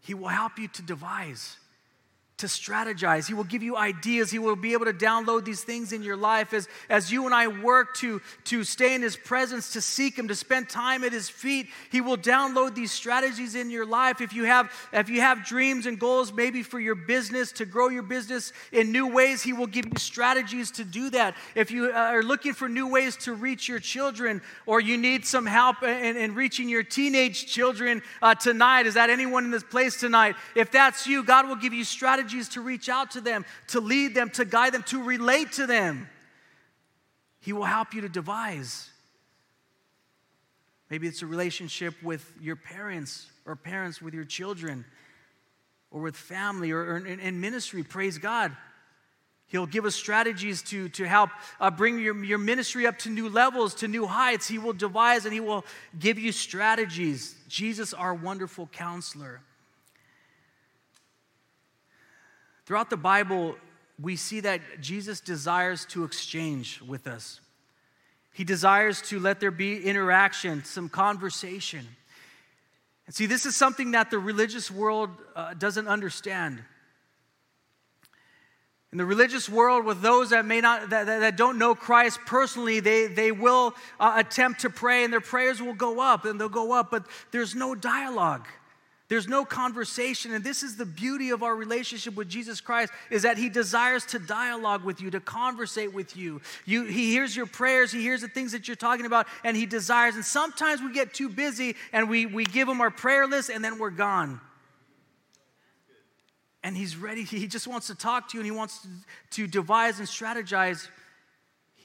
He 0.00 0.14
will 0.14 0.28
help 0.28 0.58
you 0.58 0.68
to 0.68 0.82
devise 0.82 1.58
to 2.38 2.46
strategize. 2.46 3.26
He 3.26 3.34
will 3.34 3.44
give 3.44 3.64
you 3.64 3.76
ideas. 3.76 4.30
He 4.30 4.38
will 4.38 4.56
be 4.56 4.72
able 4.72 4.84
to 4.84 4.92
download 4.92 5.44
these 5.44 5.62
things 5.62 5.92
in 5.92 6.02
your 6.02 6.16
life 6.16 6.54
as, 6.54 6.68
as 6.88 7.10
you 7.10 7.26
and 7.26 7.34
I 7.34 7.48
work 7.48 7.96
to, 7.96 8.22
to 8.44 8.62
stay 8.62 8.94
in 8.94 9.02
His 9.02 9.16
presence, 9.16 9.72
to 9.72 9.80
seek 9.80 10.16
Him, 10.16 10.28
to 10.28 10.36
spend 10.36 10.68
time 10.68 11.02
at 11.02 11.12
His 11.12 11.28
feet. 11.28 11.66
He 11.90 12.00
will 12.00 12.16
download 12.16 12.76
these 12.76 12.92
strategies 12.92 13.56
in 13.56 13.70
your 13.70 13.84
life. 13.84 14.20
If 14.20 14.32
you 14.32 14.44
have, 14.44 14.72
if 14.92 15.08
you 15.08 15.20
have 15.20 15.44
dreams 15.44 15.86
and 15.86 15.98
goals, 15.98 16.32
maybe 16.32 16.62
for 16.62 16.78
your 16.78 16.94
business, 16.94 17.50
to 17.52 17.66
grow 17.66 17.88
your 17.88 18.04
business 18.04 18.52
in 18.70 18.92
new 18.92 19.12
ways, 19.12 19.42
He 19.42 19.52
will 19.52 19.66
give 19.66 19.86
you 19.86 19.98
strategies 19.98 20.70
to 20.72 20.84
do 20.84 21.10
that. 21.10 21.34
If 21.56 21.72
you 21.72 21.90
are 21.90 22.22
looking 22.22 22.54
for 22.54 22.68
new 22.68 22.86
ways 22.86 23.16
to 23.18 23.34
reach 23.34 23.68
your 23.68 23.80
children 23.80 24.42
or 24.64 24.80
you 24.80 24.96
need 24.96 25.26
some 25.26 25.44
help 25.44 25.82
in, 25.82 26.16
in 26.16 26.36
reaching 26.36 26.68
your 26.68 26.84
teenage 26.84 27.46
children 27.46 28.00
uh, 28.22 28.36
tonight, 28.36 28.86
is 28.86 28.94
that 28.94 29.10
anyone 29.10 29.44
in 29.44 29.50
this 29.50 29.64
place 29.64 29.98
tonight? 29.98 30.36
If 30.54 30.70
that's 30.70 31.04
you, 31.04 31.24
God 31.24 31.48
will 31.48 31.56
give 31.56 31.72
you 31.72 31.82
strategies 31.82 32.27
strategies 32.28 32.48
to 32.50 32.60
reach 32.60 32.88
out 32.88 33.12
to 33.12 33.20
them, 33.20 33.44
to 33.68 33.80
lead 33.80 34.14
them, 34.14 34.30
to 34.30 34.44
guide 34.44 34.74
them, 34.74 34.82
to 34.84 35.02
relate 35.02 35.52
to 35.52 35.66
them. 35.66 36.08
He 37.40 37.52
will 37.52 37.64
help 37.64 37.94
you 37.94 38.02
to 38.02 38.08
devise. 38.08 38.90
Maybe 40.90 41.06
it's 41.06 41.22
a 41.22 41.26
relationship 41.26 41.94
with 42.02 42.30
your 42.40 42.56
parents 42.56 43.26
or 43.46 43.56
parents 43.56 44.02
with 44.02 44.14
your 44.14 44.24
children 44.24 44.84
or 45.90 46.02
with 46.02 46.16
family 46.16 46.70
or, 46.70 46.80
or 46.80 46.96
in, 46.98 47.20
in, 47.20 47.40
ministry. 47.40 47.82
Praise 47.82 48.18
God. 48.18 48.54
He'll 49.46 49.66
give 49.66 49.86
us 49.86 49.94
strategies 49.94 50.62
to, 50.64 50.90
to 50.90 51.04
help 51.04 51.30
uh, 51.58 51.70
bring 51.70 51.98
your, 51.98 52.22
your 52.22 52.38
ministry 52.38 52.86
up 52.86 52.98
to 52.98 53.10
new 53.10 53.30
levels, 53.30 53.74
to 53.76 53.88
new 53.88 54.06
heights. 54.06 54.46
He 54.46 54.58
will 54.58 54.74
devise 54.74 55.24
and 55.24 55.32
He 55.32 55.40
will 55.40 55.64
give 55.98 56.18
you 56.18 56.32
strategies. 56.32 57.34
Jesus, 57.48 57.94
our 57.94 58.12
wonderful 58.12 58.66
counselor. 58.66 59.40
Throughout 62.68 62.90
the 62.90 62.98
Bible, 62.98 63.56
we 63.98 64.14
see 64.16 64.40
that 64.40 64.60
Jesus 64.82 65.20
desires 65.20 65.86
to 65.86 66.04
exchange 66.04 66.82
with 66.82 67.06
us. 67.06 67.40
He 68.34 68.44
desires 68.44 69.00
to 69.08 69.18
let 69.18 69.40
there 69.40 69.50
be 69.50 69.82
interaction, 69.82 70.62
some 70.64 70.90
conversation. 70.90 71.88
And 73.06 73.14
see, 73.14 73.24
this 73.24 73.46
is 73.46 73.56
something 73.56 73.92
that 73.92 74.10
the 74.10 74.18
religious 74.18 74.70
world 74.70 75.08
uh, 75.34 75.54
doesn't 75.54 75.88
understand. 75.88 76.62
In 78.92 78.98
the 78.98 79.06
religious 79.06 79.48
world, 79.48 79.86
with 79.86 80.02
those 80.02 80.28
that 80.28 80.44
may 80.44 80.60
not, 80.60 80.90
that, 80.90 81.06
that 81.06 81.38
don't 81.38 81.56
know 81.56 81.74
Christ 81.74 82.20
personally, 82.26 82.80
they, 82.80 83.06
they 83.06 83.32
will 83.32 83.74
uh, 83.98 84.12
attempt 84.16 84.60
to 84.60 84.68
pray 84.68 85.04
and 85.04 85.12
their 85.12 85.22
prayers 85.22 85.62
will 85.62 85.72
go 85.72 86.00
up 86.02 86.26
and 86.26 86.38
they'll 86.38 86.50
go 86.50 86.72
up, 86.72 86.90
but 86.90 87.06
there's 87.30 87.54
no 87.54 87.74
dialogue. 87.74 88.46
There's 89.08 89.26
no 89.26 89.46
conversation, 89.46 90.34
and 90.34 90.44
this 90.44 90.62
is 90.62 90.76
the 90.76 90.84
beauty 90.84 91.30
of 91.30 91.42
our 91.42 91.56
relationship 91.56 92.14
with 92.14 92.28
Jesus 92.28 92.60
Christ 92.60 92.92
is 93.10 93.22
that 93.22 93.38
he 93.38 93.48
desires 93.48 94.04
to 94.06 94.18
dialogue 94.18 94.84
with 94.84 95.00
you, 95.00 95.10
to 95.10 95.20
conversate 95.20 95.94
with 95.94 96.14
you. 96.14 96.42
you. 96.66 96.84
He 96.84 97.10
hears 97.10 97.34
your 97.34 97.46
prayers, 97.46 97.90
he 97.90 98.02
hears 98.02 98.20
the 98.20 98.28
things 98.28 98.52
that 98.52 98.68
you're 98.68 98.76
talking 98.76 99.06
about, 99.06 99.26
and 99.44 99.56
he 99.56 99.64
desires. 99.64 100.14
And 100.14 100.24
sometimes 100.24 100.82
we 100.82 100.92
get 100.92 101.14
too 101.14 101.30
busy 101.30 101.74
and 101.94 102.10
we, 102.10 102.26
we 102.26 102.44
give 102.44 102.68
him 102.68 102.82
our 102.82 102.90
prayer 102.90 103.26
list 103.26 103.48
and 103.48 103.64
then 103.64 103.78
we're 103.78 103.90
gone. 103.90 104.42
And 106.62 106.76
he's 106.76 106.94
ready, 106.94 107.22
he 107.22 107.46
just 107.46 107.66
wants 107.66 107.86
to 107.86 107.94
talk 107.94 108.28
to 108.30 108.36
you 108.36 108.40
and 108.40 108.46
he 108.46 108.54
wants 108.56 108.80
to, 108.82 108.88
to 109.30 109.46
devise 109.46 110.00
and 110.00 110.08
strategize. 110.08 110.86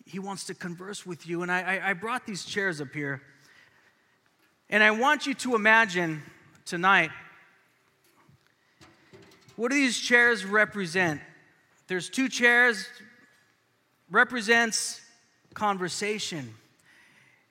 He 0.05 0.19
wants 0.19 0.43
to 0.45 0.53
converse 0.53 1.05
with 1.05 1.25
you. 1.25 1.41
And 1.41 1.49
I, 1.49 1.79
I 1.81 1.93
brought 1.93 2.25
these 2.25 2.43
chairs 2.43 2.81
up 2.81 2.93
here. 2.93 3.21
And 4.69 4.83
I 4.83 4.91
want 4.91 5.25
you 5.25 5.35
to 5.35 5.55
imagine 5.55 6.21
tonight. 6.65 7.11
What 9.55 9.69
do 9.69 9.75
these 9.75 9.99
chairs 9.99 10.45
represent? 10.45 11.21
There's 11.87 12.09
two 12.09 12.29
chairs 12.29 12.87
represents 14.09 15.01
conversation. 15.53 16.53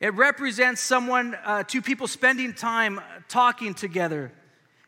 It 0.00 0.14
represents 0.14 0.80
someone, 0.80 1.36
uh, 1.44 1.62
two 1.62 1.80
people 1.80 2.08
spending 2.08 2.54
time 2.54 3.00
talking 3.28 3.74
together, 3.74 4.32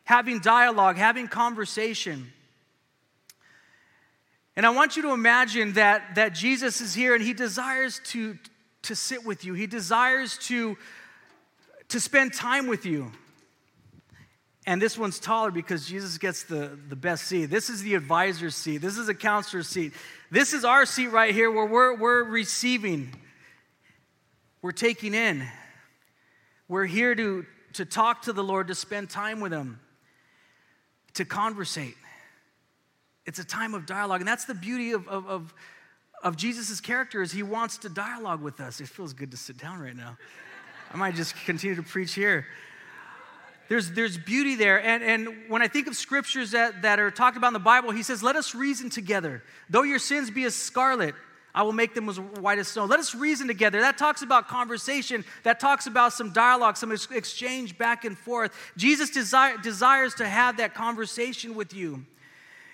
having 0.03 0.39
dialogue, 0.39 0.97
having 0.97 1.27
conversation. 1.27 2.33
And 4.57 4.65
I 4.65 4.69
want 4.69 4.95
you 4.95 5.03
to 5.03 5.11
imagine 5.11 5.73
that, 5.73 6.15
that 6.15 6.33
Jesus 6.33 6.81
is 6.81 6.93
here 6.93 7.15
and 7.15 7.23
he 7.23 7.33
desires 7.33 8.01
to, 8.05 8.37
to 8.83 8.95
sit 8.95 9.25
with 9.25 9.45
you. 9.45 9.53
He 9.53 9.67
desires 9.67 10.37
to, 10.43 10.77
to 11.89 11.99
spend 11.99 12.33
time 12.33 12.67
with 12.67 12.85
you. 12.85 13.11
And 14.67 14.81
this 14.81 14.97
one's 14.97 15.19
taller 15.19 15.51
because 15.51 15.85
Jesus 15.87 16.17
gets 16.17 16.43
the, 16.43 16.77
the 16.89 16.95
best 16.95 17.25
seat. 17.25 17.45
This 17.45 17.69
is 17.69 17.83
the 17.83 17.93
advisor's 17.93 18.55
seat. 18.55 18.77
This 18.77 18.97
is 18.97 19.07
a 19.09 19.13
counselor's 19.13 19.67
seat. 19.67 19.93
This 20.31 20.53
is 20.53 20.65
our 20.65 20.85
seat 20.85 21.07
right 21.07 21.33
here 21.33 21.51
where 21.51 21.65
we're, 21.65 21.95
we're 21.95 22.23
receiving, 22.23 23.13
we're 24.61 24.71
taking 24.71 25.13
in. 25.13 25.47
We're 26.67 26.85
here 26.85 27.13
to, 27.13 27.45
to 27.73 27.85
talk 27.85 28.23
to 28.23 28.33
the 28.33 28.43
Lord, 28.43 28.69
to 28.69 28.75
spend 28.75 29.11
time 29.11 29.39
with 29.39 29.51
Him, 29.51 29.79
to 31.13 31.25
conversate. 31.25 31.95
It's 33.27 33.37
a 33.37 33.43
time 33.43 33.75
of 33.75 33.85
dialogue. 33.85 34.21
And 34.21 34.27
that's 34.27 34.45
the 34.45 34.55
beauty 34.55 34.93
of, 34.93 35.07
of, 35.07 35.27
of, 35.27 35.53
of 36.23 36.37
Jesus' 36.37 36.81
character 36.81 37.21
is 37.21 37.31
he 37.31 37.43
wants 37.43 37.77
to 37.79 37.89
dialogue 37.89 38.41
with 38.41 38.59
us. 38.59 38.81
It 38.81 38.87
feels 38.87 39.13
good 39.13 39.31
to 39.31 39.37
sit 39.37 39.57
down 39.57 39.79
right 39.79 39.95
now. 39.95 40.17
I 40.91 40.97
might 40.97 41.15
just 41.15 41.35
continue 41.45 41.75
to 41.75 41.83
preach 41.83 42.13
here. 42.13 42.47
There's, 43.67 43.91
there's 43.91 44.17
beauty 44.17 44.55
there. 44.55 44.81
And, 44.83 45.03
and 45.03 45.49
when 45.49 45.61
I 45.61 45.67
think 45.67 45.87
of 45.87 45.95
scriptures 45.95 46.51
that, 46.51 46.83
that 46.83 46.99
are 46.99 47.09
talked 47.09 47.37
about 47.37 47.47
in 47.47 47.53
the 47.53 47.59
Bible, 47.59 47.91
he 47.91 48.03
says, 48.03 48.21
Let 48.21 48.35
us 48.35 48.53
reason 48.53 48.89
together. 48.89 49.43
Though 49.69 49.83
your 49.83 49.99
sins 49.99 50.29
be 50.29 50.43
as 50.43 50.55
scarlet, 50.55 51.15
I 51.55 51.63
will 51.63 51.71
make 51.71 51.95
them 51.95 52.09
as 52.09 52.19
white 52.19 52.59
as 52.59 52.67
snow. 52.67 52.83
Let 52.83 52.99
us 52.99 53.15
reason 53.15 53.47
together. 53.47 53.79
That 53.79 53.97
talks 53.97 54.21
about 54.21 54.49
conversation. 54.49 55.23
That 55.43 55.59
talks 55.59 55.87
about 55.87 56.11
some 56.11 56.31
dialogue, 56.31 56.75
some 56.75 56.91
exchange 56.91 57.77
back 57.77 58.03
and 58.03 58.17
forth. 58.17 58.51
Jesus 58.75 59.09
desire, 59.09 59.57
desires 59.57 60.15
to 60.15 60.27
have 60.27 60.57
that 60.57 60.75
conversation 60.75 61.55
with 61.55 61.73
you. 61.73 62.05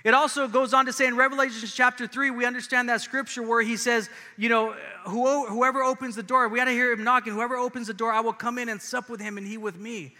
It 0.04 0.16
also 0.16 0.48
goes 0.48 0.74
on 0.74 0.88
to 0.88 0.94
say 0.94 1.06
in 1.06 1.16
Revelation 1.16 1.70
chapter 1.72 2.08
3, 2.08 2.32
we 2.32 2.44
understand 2.44 2.90
that 2.90 3.02
scripture 3.02 3.44
where 3.44 3.62
he 3.62 3.78
says, 3.78 4.10
you 4.36 4.50
know, 4.50 4.74
whoever 5.06 5.84
opens 5.84 6.16
the 6.16 6.24
door, 6.24 6.48
we 6.48 6.58
got 6.58 6.66
to 6.66 6.72
hear 6.72 6.92
him 6.92 7.04
knocking. 7.04 7.34
Whoever 7.34 7.56
opens 7.56 7.86
the 7.86 7.94
door, 7.94 8.12
I 8.12 8.22
will 8.22 8.34
come 8.34 8.58
in 8.58 8.68
and 8.68 8.82
sup 8.82 9.10
with 9.10 9.22
him 9.22 9.38
and 9.38 9.46
he 9.46 9.58
with 9.58 9.78
me. 9.78 10.16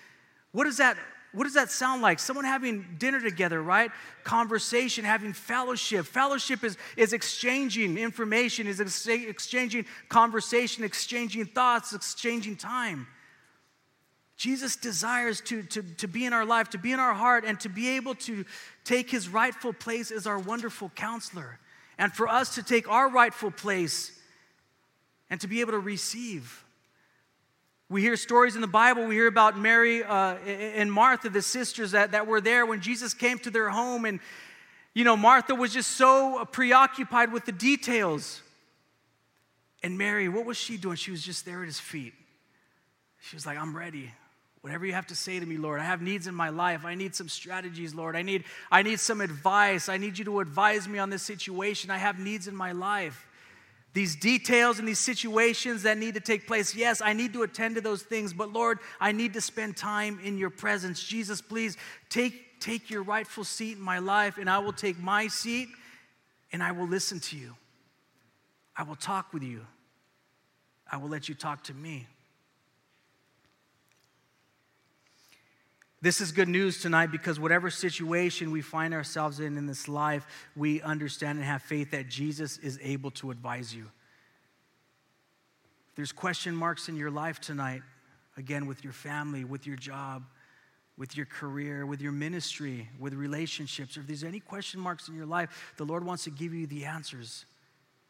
What 0.52 0.66
does 0.66 0.78
that 0.78 0.98
what 1.34 1.46
does 1.46 1.54
that 1.54 1.72
sound 1.72 2.02
like? 2.02 2.20
Someone 2.20 2.44
having 2.44 2.98
dinner 2.98 3.22
together, 3.22 3.62
right? 3.62 3.90
Conversation, 4.26 5.06
having 5.06 5.32
fellowship. 5.32 6.06
Fellowship 6.06 6.62
is, 6.64 6.78
is 6.98 7.14
exchanging 7.14 7.98
information, 7.98 8.68
is 8.68 8.82
exchanging 8.82 9.86
conversation, 10.10 10.84
exchanging 10.84 11.46
thoughts, 11.46 11.94
exchanging 11.94 12.58
time. 12.58 13.08
Jesus 14.36 14.76
desires 14.76 15.40
to, 15.42 15.64
to, 15.64 15.84
to 15.84 16.08
be 16.08 16.26
in 16.26 16.34
our 16.34 16.46
life, 16.46 16.72
to 16.72 16.78
be 16.78 16.92
in 16.92 17.00
our 17.00 17.14
heart, 17.14 17.46
and 17.46 17.58
to 17.62 17.70
be 17.70 17.90
able 17.90 18.16
to 18.16 18.44
take 18.84 19.10
his 19.10 19.30
rightful 19.30 19.72
place 19.72 20.12
as 20.12 20.28
our 20.28 20.40
wonderful 20.40 20.90
counselor. 20.96 21.60
And 21.98 22.12
for 22.12 22.28
us 22.28 22.56
to 22.56 22.64
take 22.64 22.90
our 22.90 23.10
rightful 23.10 23.52
place 23.52 24.12
and 25.30 25.40
to 25.40 25.48
be 25.48 25.62
able 25.62 25.72
to 25.74 25.80
receive. 25.80 26.66
We 27.92 28.02
hear 28.02 28.16
stories 28.16 28.56
in 28.56 28.62
the 28.62 28.68
Bible. 28.68 29.06
We 29.06 29.16
hear 29.16 29.28
about 29.28 29.60
Mary 29.60 30.02
uh, 30.02 30.36
and 30.36 30.90
Martha, 30.90 31.30
the 31.30 31.42
sisters 31.42 31.92
that, 31.92 32.14
that 32.14 32.26
were 32.26 32.40
there 32.40 32.66
when 32.66 32.80
Jesus 32.80 33.14
came 33.14 33.38
to 33.40 33.52
their 33.52 33.70
home. 33.70 34.06
And, 34.06 34.22
you 34.94 35.04
know, 35.04 35.18
Martha 35.18 35.56
was 35.56 35.74
just 35.74 35.92
so 35.92 36.48
preoccupied 36.54 37.34
with 37.34 37.46
the 37.46 37.52
details. 37.52 38.42
And 39.84 39.98
Mary, 39.98 40.30
what 40.30 40.46
was 40.46 40.56
she 40.56 40.78
doing? 40.78 40.96
She 40.96 41.12
was 41.12 41.22
just 41.22 41.44
there 41.44 41.64
at 41.64 41.66
his 41.66 41.82
feet. 41.82 42.14
She 43.20 43.36
was 43.36 43.46
like, 43.46 43.58
I'm 43.58 43.76
ready. 43.76 44.10
Whatever 44.62 44.86
you 44.86 44.94
have 44.94 45.08
to 45.08 45.16
say 45.16 45.38
to 45.38 45.46
me, 45.46 45.58
Lord. 45.58 45.82
I 45.82 45.84
have 45.84 46.02
needs 46.02 46.28
in 46.28 46.34
my 46.34 46.48
life. 46.48 46.86
I 46.86 46.96
need 46.96 47.14
some 47.14 47.28
strategies, 47.28 47.94
Lord. 47.94 48.16
I 48.16 48.22
need, 48.22 48.46
I 48.72 48.84
need 48.84 49.02
some 49.02 49.20
advice. 49.20 49.90
I 49.90 49.98
need 49.98 50.18
you 50.18 50.24
to 50.24 50.40
advise 50.40 50.88
me 50.88 50.98
on 50.98 51.10
this 51.10 51.24
situation. 51.24 51.92
I 51.92 51.98
have 51.98 52.20
needs 52.20 52.48
in 52.48 52.56
my 52.56 52.72
life. 52.72 53.28
These 53.94 54.16
details 54.16 54.80
and 54.80 54.88
these 54.88 55.00
situations 55.00 55.84
that 55.84 55.98
need 55.98 56.14
to 56.14 56.22
take 56.22 56.48
place. 56.48 56.74
Yes, 56.76 57.02
I 57.02 57.12
need 57.12 57.34
to 57.34 57.44
attend 57.44 57.76
to 57.76 57.82
those 57.82 58.04
things, 58.04 58.32
but 58.32 58.54
Lord, 58.54 58.80
I 59.02 59.12
need 59.12 59.34
to 59.34 59.42
spend 59.42 59.76
time 59.76 60.20
in 60.24 60.38
your 60.38 60.50
presence. 60.50 61.04
Jesus, 61.04 61.42
please 61.42 61.76
take, 62.10 62.62
take 62.62 62.90
your 62.90 63.04
rightful 63.04 63.44
seat 63.44 63.78
in 63.78 63.84
my 63.84 64.00
life, 64.00 64.38
and 64.38 64.50
I 64.50 64.60
will 64.60 64.72
take 64.74 64.98
my 64.98 65.28
seat 65.28 65.68
and 66.54 66.64
I 66.64 66.72
will 66.72 66.88
listen 66.88 67.20
to 67.20 67.38
you. 67.38 67.56
I 68.76 68.84
will 68.84 68.96
talk 68.96 69.34
with 69.34 69.44
you. 69.44 69.66
I 70.90 70.98
will 70.98 71.10
let 71.10 71.30
you 71.30 71.36
talk 71.36 71.64
to 71.66 71.74
me. 71.74 72.08
This 76.02 76.20
is 76.20 76.32
good 76.32 76.48
news 76.48 76.82
tonight 76.82 77.12
because 77.12 77.40
whatever 77.40 77.70
situation 77.70 78.50
we 78.50 78.62
find 78.62 78.94
ourselves 78.94 79.40
in 79.40 79.56
in 79.56 79.68
this 79.68 79.88
life, 79.88 80.26
we 80.56 80.82
understand 80.82 81.38
and 81.38 81.46
have 81.46 81.62
faith 81.62 81.92
that 81.92 82.10
Jesus 82.10 82.58
is 82.58 82.80
able 82.82 83.12
to 83.12 83.30
advise 83.30 83.74
you. 83.74 83.86
There's 85.96 86.12
question 86.12 86.56
marks 86.56 86.90
in 86.90 86.96
your 86.96 87.12
life 87.12 87.40
tonight, 87.40 87.84
again, 88.36 88.66
with 88.66 88.84
your 88.84 88.94
family, 88.94 89.44
with 89.44 89.68
your 89.68 89.76
job, 89.76 90.24
with 90.98 91.16
your 91.16 91.28
career, 91.28 91.86
with 91.86 92.02
your 92.02 92.12
ministry, 92.12 92.90
with 93.00 93.14
relationships, 93.14 93.96
if 93.96 94.08
there's 94.08 94.24
any 94.24 94.40
question 94.40 94.80
marks 94.80 95.08
in 95.08 95.16
your 95.16 95.26
life, 95.26 95.74
the 95.78 95.84
Lord 95.84 96.04
wants 96.04 96.24
to 96.24 96.32
give 96.32 96.54
you 96.54 96.66
the 96.66 96.86
answers. 96.86 97.46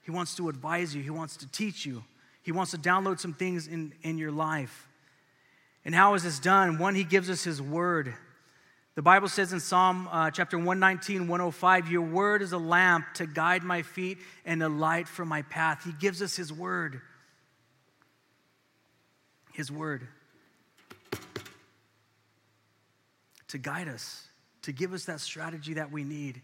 He 0.02 0.12
wants 0.12 0.36
to 0.36 0.48
advise 0.48 0.96
you, 0.96 1.02
He 1.02 1.10
wants 1.10 1.36
to 1.38 1.52
teach 1.52 1.86
you, 1.86 2.04
He 2.42 2.54
wants 2.54 2.72
to 2.72 2.78
download 2.78 3.20
some 3.20 3.34
things 3.34 3.68
in, 3.68 3.94
in 4.02 4.18
your 4.18 4.32
life. 4.32 4.88
And 5.84 5.96
how 5.96 6.14
is 6.14 6.24
this 6.24 6.40
done? 6.40 6.78
One, 6.78 6.96
he 6.96 7.04
gives 7.04 7.30
us 7.30 7.44
his 7.44 7.62
word. 7.62 8.14
The 8.96 9.02
Bible 9.02 9.30
says 9.30 9.54
in 9.54 9.60
Psalm 9.60 10.08
uh, 10.12 10.32
chapter 10.32 10.58
119, 10.58 11.28
105, 11.28 11.90
Your 11.90 12.02
word 12.02 12.42
is 12.42 12.52
a 12.52 12.58
lamp 12.58 13.06
to 13.16 13.26
guide 13.26 13.64
my 13.64 13.82
feet 13.82 14.20
and 14.46 14.62
a 14.62 14.70
light 14.70 15.08
for 15.08 15.26
my 15.26 15.42
path. 15.44 15.84
He 15.84 15.94
gives 15.94 16.22
us 16.22 16.36
his 16.36 16.52
word. 16.52 17.02
His 19.54 19.72
word. 19.72 20.08
To 23.48 23.58
guide 23.58 23.88
us, 23.88 24.28
to 24.62 24.72
give 24.72 24.94
us 24.94 25.06
that 25.06 25.20
strategy 25.20 25.74
that 25.76 25.92
we 25.92 26.04
need. 26.04 26.42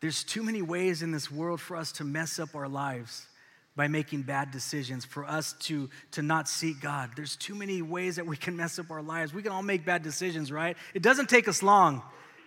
There's 0.00 0.22
too 0.22 0.42
many 0.42 0.62
ways 0.62 1.02
in 1.02 1.10
this 1.10 1.30
world 1.30 1.60
for 1.60 1.76
us 1.76 1.92
to 1.92 2.04
mess 2.04 2.38
up 2.38 2.54
our 2.54 2.68
lives 2.68 3.26
by 3.78 3.86
making 3.86 4.22
bad 4.22 4.50
decisions, 4.50 5.04
for 5.04 5.24
us 5.24 5.52
to, 5.60 5.88
to 6.10 6.20
not 6.20 6.48
seek 6.48 6.80
God. 6.80 7.10
There's 7.14 7.36
too 7.36 7.54
many 7.54 7.80
ways 7.80 8.16
that 8.16 8.26
we 8.26 8.36
can 8.36 8.56
mess 8.56 8.76
up 8.80 8.90
our 8.90 9.02
lives. 9.02 9.32
We 9.32 9.40
can 9.40 9.52
all 9.52 9.62
make 9.62 9.84
bad 9.84 10.02
decisions, 10.02 10.50
right? 10.50 10.76
It 10.94 11.02
doesn't 11.02 11.28
take 11.28 11.46
us 11.46 11.62
long. 11.62 12.02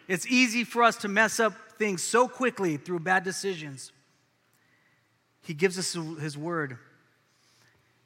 It's 0.09 0.27
easy 0.27 0.65
for 0.65 0.83
us 0.83 0.97
to 0.97 1.07
mess 1.07 1.39
up 1.39 1.53
things 1.79 2.03
so 2.03 2.27
quickly 2.27 2.75
through 2.75 2.99
bad 2.99 3.23
decisions. 3.23 3.93
He 5.43 5.53
gives 5.53 5.79
us 5.79 5.93
His 6.19 6.37
Word, 6.37 6.77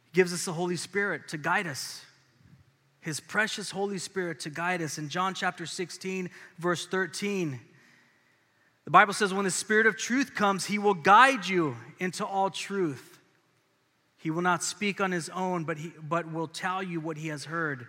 He 0.04 0.12
gives 0.14 0.32
us 0.32 0.46
the 0.46 0.54
Holy 0.54 0.76
Spirit 0.76 1.30
to 1.30 1.40
guide 1.40 1.66
us. 1.66 2.06
His 3.02 3.20
precious 3.20 3.72
Holy 3.72 3.98
Spirit 3.98 4.42
to 4.42 4.52
guide 4.52 4.84
us. 4.84 5.00
In 5.00 5.10
John 5.10 5.34
chapter 5.34 5.66
16, 5.66 6.30
verse 6.60 6.86
13, 6.86 7.60
the 8.84 8.92
Bible 8.92 9.14
says, 9.14 9.34
When 9.34 9.46
the 9.46 9.52
Spirit 9.52 9.88
of 9.88 9.98
truth 9.98 10.36
comes, 10.36 10.66
He 10.66 10.78
will 10.78 10.94
guide 10.94 11.48
you 11.48 11.76
into 11.98 12.24
all 12.24 12.52
truth. 12.52 13.14
He 14.26 14.32
will 14.32 14.42
not 14.42 14.64
speak 14.64 15.02
on 15.02 15.12
his 15.12 15.30
own, 15.30 15.66
but, 15.66 15.78
he, 15.78 15.94
but 16.02 16.34
will 16.34 16.48
tell 16.48 16.82
you 16.82 17.00
what 17.00 17.16
he 17.16 17.28
has 17.28 17.46
heard. 17.46 17.86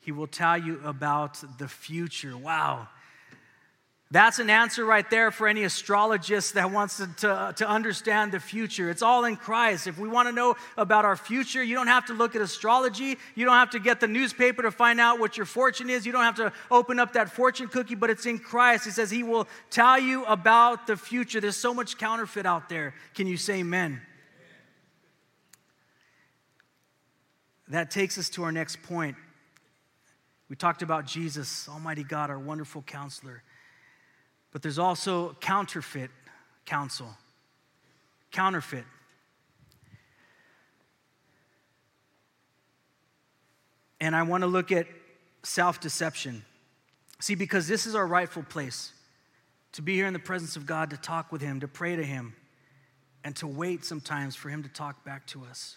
He 0.00 0.10
will 0.10 0.26
tell 0.26 0.58
you 0.58 0.80
about 0.82 1.38
the 1.58 1.68
future. 1.68 2.36
Wow. 2.36 2.88
That's 4.10 4.40
an 4.40 4.50
answer 4.50 4.84
right 4.84 5.08
there 5.08 5.30
for 5.30 5.46
any 5.46 5.62
astrologist 5.62 6.54
that 6.54 6.72
wants 6.72 6.96
to, 6.96 7.06
to, 7.18 7.54
to, 7.58 7.68
understand 7.68 8.32
the 8.32 8.40
future. 8.40 8.90
It's 8.90 9.02
all 9.02 9.24
in 9.24 9.36
Christ. 9.36 9.86
If 9.86 10.00
we 10.00 10.08
want 10.08 10.26
to 10.26 10.32
know 10.32 10.56
about 10.76 11.04
our 11.04 11.16
future, 11.16 11.62
you 11.62 11.76
don't 11.76 11.86
have 11.86 12.06
to 12.06 12.12
look 12.12 12.34
at 12.34 12.42
astrology. 12.42 13.16
You 13.36 13.44
don't 13.44 13.54
have 13.54 13.70
to 13.70 13.78
get 13.78 14.00
the 14.00 14.08
newspaper 14.08 14.62
to 14.62 14.72
find 14.72 14.98
out 14.98 15.20
what 15.20 15.36
your 15.36 15.46
fortune 15.46 15.88
is. 15.88 16.04
You 16.04 16.10
don't 16.10 16.24
have 16.24 16.38
to 16.38 16.52
open 16.72 16.98
up 16.98 17.12
that 17.12 17.30
fortune 17.30 17.68
cookie, 17.68 17.94
but 17.94 18.10
it's 18.10 18.26
in 18.26 18.40
Christ. 18.40 18.84
He 18.84 18.90
says 18.90 19.12
He 19.12 19.22
will 19.22 19.46
tell 19.70 20.00
you 20.00 20.24
about 20.24 20.88
the 20.88 20.96
future. 20.96 21.40
There's 21.40 21.56
so 21.56 21.72
much 21.72 21.98
counterfeit 21.98 22.46
out 22.46 22.68
there. 22.68 22.94
Can 23.14 23.28
you 23.28 23.36
say 23.36 23.60
amen? 23.60 24.00
That 27.68 27.90
takes 27.90 28.18
us 28.18 28.28
to 28.30 28.44
our 28.44 28.52
next 28.52 28.82
point. 28.82 29.16
We 30.48 30.56
talked 30.56 30.82
about 30.82 31.06
Jesus, 31.06 31.68
Almighty 31.68 32.04
God, 32.04 32.30
our 32.30 32.38
wonderful 32.38 32.82
counselor. 32.82 33.42
But 34.52 34.62
there's 34.62 34.78
also 34.78 35.36
counterfeit 35.40 36.10
counsel. 36.64 37.08
Counterfeit. 38.30 38.84
And 44.00 44.14
I 44.14 44.22
want 44.22 44.42
to 44.42 44.46
look 44.46 44.70
at 44.70 44.86
self 45.42 45.80
deception. 45.80 46.44
See, 47.20 47.34
because 47.34 47.66
this 47.66 47.86
is 47.86 47.94
our 47.94 48.06
rightful 48.06 48.42
place 48.42 48.92
to 49.72 49.82
be 49.82 49.94
here 49.94 50.06
in 50.06 50.12
the 50.12 50.18
presence 50.18 50.56
of 50.56 50.66
God, 50.66 50.90
to 50.90 50.96
talk 50.96 51.32
with 51.32 51.40
Him, 51.40 51.60
to 51.60 51.68
pray 51.68 51.96
to 51.96 52.04
Him, 52.04 52.34
and 53.24 53.34
to 53.36 53.46
wait 53.46 53.84
sometimes 53.84 54.36
for 54.36 54.48
Him 54.48 54.62
to 54.62 54.68
talk 54.68 55.04
back 55.04 55.26
to 55.28 55.44
us. 55.44 55.76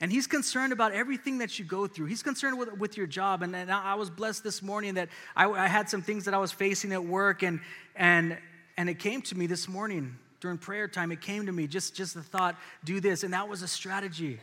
And 0.00 0.12
he's 0.12 0.26
concerned 0.26 0.72
about 0.72 0.92
everything 0.92 1.38
that 1.38 1.58
you 1.58 1.64
go 1.64 1.86
through. 1.86 2.06
He's 2.06 2.22
concerned 2.22 2.58
with, 2.58 2.76
with 2.76 2.96
your 2.98 3.06
job. 3.06 3.42
And, 3.42 3.56
and 3.56 3.70
I 3.70 3.94
was 3.94 4.10
blessed 4.10 4.44
this 4.44 4.62
morning 4.62 4.94
that 4.94 5.08
I, 5.34 5.48
I, 5.48 5.68
had 5.68 5.88
some 5.88 6.02
things 6.02 6.26
that 6.26 6.34
I 6.34 6.38
was 6.38 6.52
facing 6.52 6.92
at 6.92 7.02
work, 7.02 7.42
and, 7.42 7.60
and, 7.94 8.36
and 8.76 8.90
it 8.90 8.98
came 8.98 9.22
to 9.22 9.34
me 9.34 9.46
this 9.46 9.68
morning 9.68 10.18
during 10.40 10.58
prayer 10.58 10.86
time. 10.86 11.12
It 11.12 11.22
came 11.22 11.46
to 11.46 11.52
me 11.52 11.66
just, 11.66 11.94
just 11.94 12.12
the 12.12 12.22
thought, 12.22 12.56
do 12.84 13.00
this. 13.00 13.22
And 13.22 13.32
that 13.32 13.48
was 13.48 13.62
a 13.62 13.68
strategy. 13.68 14.38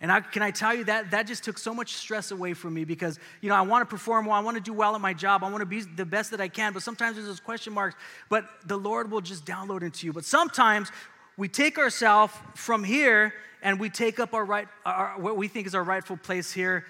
And 0.00 0.12
I, 0.12 0.20
can 0.20 0.42
I 0.42 0.52
tell 0.52 0.72
you 0.72 0.84
that 0.84 1.10
that 1.10 1.26
just 1.26 1.42
took 1.42 1.58
so 1.58 1.74
much 1.74 1.94
stress 1.94 2.30
away 2.30 2.54
from 2.54 2.72
me 2.72 2.84
because, 2.84 3.18
you 3.40 3.48
know, 3.48 3.56
I 3.56 3.62
want 3.62 3.82
to 3.82 3.86
perform 3.86 4.26
well, 4.26 4.36
I 4.36 4.40
want 4.40 4.56
to 4.56 4.62
do 4.62 4.72
well 4.72 4.94
at 4.94 5.00
my 5.00 5.12
job, 5.12 5.42
I 5.42 5.50
want 5.50 5.60
to 5.62 5.66
be 5.66 5.80
the 5.80 6.06
best 6.06 6.30
that 6.30 6.40
I 6.40 6.46
can, 6.46 6.72
but 6.72 6.84
sometimes 6.84 7.16
there's 7.16 7.26
those 7.26 7.40
question 7.40 7.72
marks, 7.72 7.96
but 8.28 8.44
the 8.64 8.76
Lord 8.76 9.10
will 9.10 9.20
just 9.20 9.44
download 9.44 9.82
into 9.82 10.06
you. 10.06 10.12
But 10.12 10.24
sometimes 10.24 10.92
we 11.36 11.48
take 11.48 11.78
ourselves 11.78 12.32
from 12.54 12.84
here 12.84 13.34
and 13.62 13.80
we 13.80 13.90
take 13.90 14.20
up 14.20 14.34
our 14.34 14.44
right, 14.44 14.68
our, 14.84 15.14
what 15.18 15.36
we 15.36 15.48
think 15.48 15.66
is 15.66 15.74
our 15.74 15.82
rightful 15.82 16.16
place 16.16 16.52
here 16.52 16.84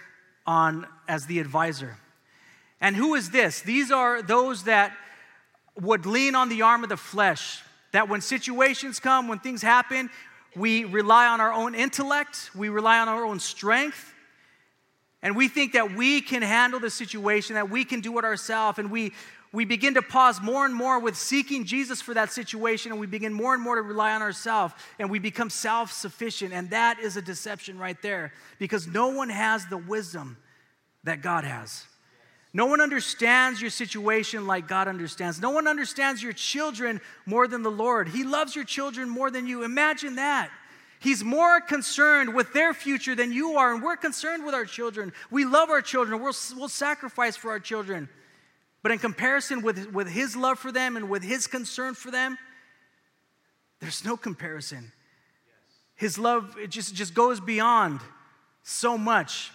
on 0.46 0.86
as 1.06 1.26
the 1.26 1.38
advisor. 1.38 1.96
And 2.80 2.94
who 2.94 3.14
is 3.14 3.30
this? 3.30 3.60
These 3.60 3.90
are 3.90 4.22
those 4.22 4.64
that 4.64 4.96
would 5.80 6.06
lean 6.06 6.34
on 6.34 6.48
the 6.48 6.62
arm 6.62 6.82
of 6.82 6.88
the 6.88 6.96
flesh. 6.96 7.62
That 7.92 8.08
when 8.08 8.20
situations 8.20 9.00
come, 9.00 9.28
when 9.28 9.38
things 9.38 9.62
happen, 9.62 10.10
we 10.54 10.84
rely 10.84 11.26
on 11.26 11.40
our 11.40 11.52
own 11.52 11.74
intellect, 11.74 12.50
we 12.54 12.68
rely 12.68 12.98
on 12.98 13.08
our 13.08 13.24
own 13.24 13.40
strength, 13.40 14.14
and 15.22 15.36
we 15.36 15.48
think 15.48 15.72
that 15.72 15.94
we 15.94 16.20
can 16.20 16.42
handle 16.42 16.80
the 16.80 16.90
situation, 16.90 17.54
that 17.54 17.70
we 17.70 17.84
can 17.84 18.00
do 18.00 18.18
it 18.18 18.24
ourselves, 18.24 18.78
and 18.78 18.90
we 18.90 19.12
we 19.52 19.64
begin 19.64 19.94
to 19.94 20.02
pause 20.02 20.40
more 20.40 20.66
and 20.66 20.74
more 20.74 20.98
with 20.98 21.16
seeking 21.16 21.64
Jesus 21.64 22.02
for 22.02 22.14
that 22.14 22.32
situation, 22.32 22.92
and 22.92 23.00
we 23.00 23.06
begin 23.06 23.32
more 23.32 23.54
and 23.54 23.62
more 23.62 23.76
to 23.76 23.82
rely 23.82 24.12
on 24.12 24.20
ourselves, 24.20 24.74
and 24.98 25.10
we 25.10 25.18
become 25.18 25.48
self 25.48 25.92
sufficient. 25.92 26.52
And 26.52 26.70
that 26.70 26.98
is 26.98 27.16
a 27.16 27.22
deception 27.22 27.78
right 27.78 28.00
there 28.02 28.32
because 28.58 28.86
no 28.86 29.08
one 29.08 29.30
has 29.30 29.66
the 29.66 29.78
wisdom 29.78 30.36
that 31.04 31.22
God 31.22 31.44
has. 31.44 31.84
No 32.52 32.66
one 32.66 32.80
understands 32.80 33.60
your 33.60 33.70
situation 33.70 34.46
like 34.46 34.68
God 34.68 34.88
understands. 34.88 35.40
No 35.40 35.50
one 35.50 35.68
understands 35.68 36.22
your 36.22 36.32
children 36.32 37.00
more 37.26 37.46
than 37.46 37.62
the 37.62 37.70
Lord. 37.70 38.08
He 38.08 38.24
loves 38.24 38.56
your 38.56 38.64
children 38.64 39.08
more 39.08 39.30
than 39.30 39.46
you. 39.46 39.64
Imagine 39.64 40.16
that. 40.16 40.50
He's 41.00 41.22
more 41.22 41.60
concerned 41.60 42.34
with 42.34 42.52
their 42.52 42.74
future 42.74 43.14
than 43.14 43.32
you 43.32 43.56
are, 43.56 43.72
and 43.72 43.82
we're 43.82 43.96
concerned 43.96 44.44
with 44.44 44.54
our 44.54 44.64
children. 44.64 45.12
We 45.30 45.44
love 45.44 45.70
our 45.70 45.82
children. 45.82 46.20
We'll, 46.20 46.34
we'll 46.56 46.68
sacrifice 46.68 47.36
for 47.36 47.50
our 47.50 47.60
children. 47.60 48.08
But 48.82 48.92
in 48.92 48.98
comparison 48.98 49.62
with, 49.62 49.92
with 49.92 50.08
his 50.08 50.36
love 50.36 50.58
for 50.58 50.70
them 50.70 50.96
and 50.96 51.10
with 51.10 51.22
his 51.22 51.46
concern 51.46 51.94
for 51.94 52.10
them, 52.10 52.38
there's 53.80 54.04
no 54.04 54.16
comparison. 54.16 54.92
His 55.94 56.18
love 56.18 56.56
it 56.58 56.70
just, 56.70 56.94
just 56.94 57.14
goes 57.14 57.40
beyond 57.40 58.00
so 58.62 58.96
much 58.96 59.50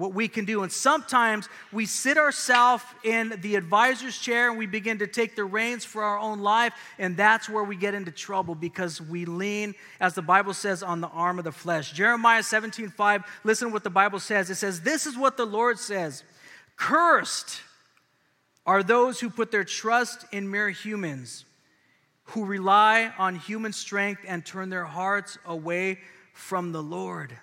what 0.00 0.14
we 0.14 0.26
can 0.26 0.46
do. 0.46 0.62
And 0.62 0.72
sometimes 0.72 1.48
we 1.72 1.84
sit 1.84 2.16
ourselves 2.16 2.82
in 3.04 3.38
the 3.42 3.54
advisor's 3.54 4.18
chair 4.18 4.48
and 4.48 4.58
we 4.58 4.66
begin 4.66 4.98
to 4.98 5.06
take 5.06 5.36
the 5.36 5.44
reins 5.44 5.84
for 5.84 6.02
our 6.02 6.18
own 6.18 6.40
life, 6.40 6.72
and 6.98 7.16
that's 7.16 7.48
where 7.48 7.62
we 7.62 7.76
get 7.76 7.94
into 7.94 8.10
trouble 8.10 8.54
because 8.54 9.00
we 9.00 9.26
lean, 9.26 9.74
as 10.00 10.14
the 10.14 10.22
Bible 10.22 10.54
says, 10.54 10.82
on 10.82 11.02
the 11.02 11.08
arm 11.08 11.38
of 11.38 11.44
the 11.44 11.52
flesh. 11.52 11.92
Jeremiah 11.92 12.42
17 12.42 12.88
5, 12.88 13.22
listen 13.44 13.68
to 13.68 13.72
what 13.72 13.84
the 13.84 13.90
Bible 13.90 14.18
says. 14.18 14.48
It 14.48 14.56
says, 14.56 14.80
This 14.80 15.06
is 15.06 15.18
what 15.18 15.36
the 15.36 15.46
Lord 15.46 15.78
says 15.78 16.24
Cursed 16.76 17.60
are 18.66 18.82
those 18.82 19.20
who 19.20 19.30
put 19.30 19.50
their 19.50 19.64
trust 19.64 20.24
in 20.32 20.50
mere 20.50 20.70
humans, 20.70 21.44
who 22.24 22.44
rely 22.44 23.12
on 23.18 23.34
human 23.34 23.72
strength 23.72 24.22
and 24.26 24.44
turn 24.44 24.70
their 24.70 24.84
hearts 24.84 25.38
away 25.46 25.98
from 26.32 26.72
the 26.72 26.82
Lord 26.82 27.36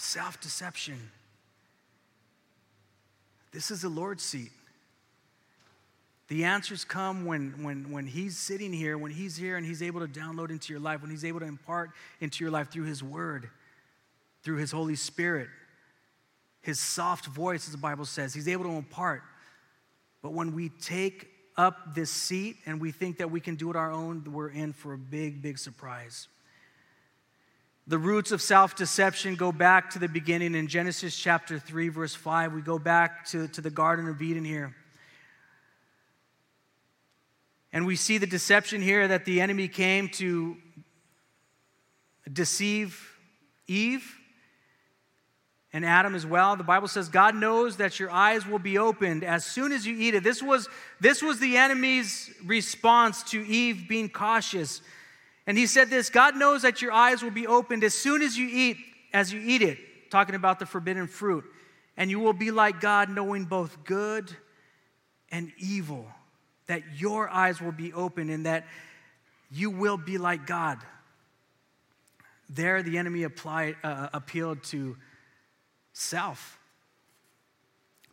self 0.00 0.40
deception. 0.40 1.10
This 3.52 3.70
is 3.70 3.82
the 3.82 3.88
Lord's 3.88 4.22
seat. 4.22 4.50
The 6.28 6.44
answers 6.44 6.84
come 6.84 7.24
when, 7.24 7.62
when, 7.64 7.90
when 7.90 8.06
He's 8.06 8.38
sitting 8.38 8.72
here, 8.72 8.96
when 8.96 9.10
He's 9.10 9.36
here 9.36 9.56
and 9.56 9.66
He's 9.66 9.82
able 9.82 10.00
to 10.00 10.06
download 10.06 10.50
into 10.50 10.72
your 10.72 10.80
life, 10.80 11.02
when 11.02 11.10
He's 11.10 11.24
able 11.24 11.40
to 11.40 11.46
impart 11.46 11.90
into 12.20 12.44
your 12.44 12.52
life 12.52 12.70
through 12.70 12.84
His 12.84 13.02
Word, 13.02 13.50
through 14.42 14.56
His 14.58 14.70
Holy 14.70 14.94
Spirit, 14.94 15.48
His 16.62 16.78
soft 16.78 17.26
voice, 17.26 17.66
as 17.66 17.72
the 17.72 17.78
Bible 17.78 18.04
says. 18.04 18.34
He's 18.34 18.48
able 18.48 18.64
to 18.64 18.72
impart. 18.72 19.22
But 20.22 20.32
when 20.32 20.54
we 20.54 20.68
take 20.68 21.28
up 21.56 21.94
this 21.94 22.10
seat 22.10 22.56
and 22.66 22.80
we 22.80 22.92
think 22.92 23.18
that 23.18 23.30
we 23.30 23.40
can 23.40 23.54
do 23.54 23.70
it 23.70 23.76
our 23.76 23.90
own, 23.90 24.24
we're 24.30 24.50
in 24.50 24.72
for 24.72 24.92
a 24.92 24.98
big, 24.98 25.42
big 25.42 25.58
surprise. 25.58 26.28
The 27.86 27.98
roots 27.98 28.30
of 28.30 28.40
self 28.40 28.76
deception 28.76 29.34
go 29.34 29.50
back 29.50 29.90
to 29.90 29.98
the 29.98 30.08
beginning 30.08 30.54
in 30.54 30.68
Genesis 30.68 31.16
chapter 31.16 31.58
3, 31.58 31.88
verse 31.88 32.14
5. 32.14 32.52
We 32.52 32.60
go 32.60 32.78
back 32.78 33.24
to, 33.26 33.48
to 33.48 33.60
the 33.60 33.70
Garden 33.70 34.08
of 34.08 34.20
Eden 34.22 34.44
here. 34.44 34.76
And 37.72 37.86
we 37.86 37.96
see 37.96 38.18
the 38.18 38.26
deception 38.26 38.80
here 38.82 39.08
that 39.08 39.24
the 39.24 39.40
enemy 39.40 39.68
came 39.68 40.08
to 40.10 40.56
deceive 42.32 43.18
Eve 43.66 44.19
and 45.72 45.84
Adam 45.84 46.14
as 46.14 46.26
well. 46.26 46.56
The 46.56 46.64
Bible 46.64 46.88
says 46.88 47.08
God 47.08 47.34
knows 47.34 47.76
that 47.76 48.00
your 48.00 48.10
eyes 48.10 48.46
will 48.46 48.58
be 48.58 48.78
opened 48.78 49.22
as 49.22 49.44
soon 49.44 49.72
as 49.72 49.86
you 49.86 49.96
eat 49.96 50.14
it. 50.14 50.24
This 50.24 50.42
was, 50.42 50.68
this 51.00 51.22
was 51.22 51.38
the 51.38 51.56
enemy's 51.56 52.30
response 52.44 53.22
to 53.24 53.46
Eve 53.46 53.86
being 53.88 54.08
cautious. 54.08 54.82
And 55.46 55.56
he 55.56 55.66
said 55.66 55.88
this 55.88 56.10
God 56.10 56.36
knows 56.36 56.62
that 56.62 56.82
your 56.82 56.92
eyes 56.92 57.22
will 57.22 57.30
be 57.30 57.46
opened 57.46 57.84
as 57.84 57.94
soon 57.94 58.22
as 58.22 58.36
you 58.36 58.48
eat, 58.50 58.76
as 59.12 59.32
you 59.32 59.40
eat 59.40 59.62
it, 59.62 59.78
talking 60.10 60.34
about 60.34 60.58
the 60.58 60.66
forbidden 60.66 61.06
fruit. 61.06 61.44
And 61.96 62.10
you 62.10 62.18
will 62.18 62.32
be 62.32 62.50
like 62.50 62.80
God, 62.80 63.10
knowing 63.10 63.44
both 63.44 63.84
good 63.84 64.34
and 65.30 65.52
evil. 65.58 66.06
That 66.66 66.82
your 66.96 67.28
eyes 67.28 67.60
will 67.60 67.72
be 67.72 67.92
open 67.92 68.30
and 68.30 68.46
that 68.46 68.64
you 69.50 69.70
will 69.70 69.96
be 69.96 70.18
like 70.18 70.46
God. 70.46 70.78
There, 72.48 72.82
the 72.82 72.98
enemy 72.98 73.24
applied, 73.24 73.76
uh, 73.84 74.08
appealed 74.12 74.62
to 74.64 74.96
self, 75.92 76.58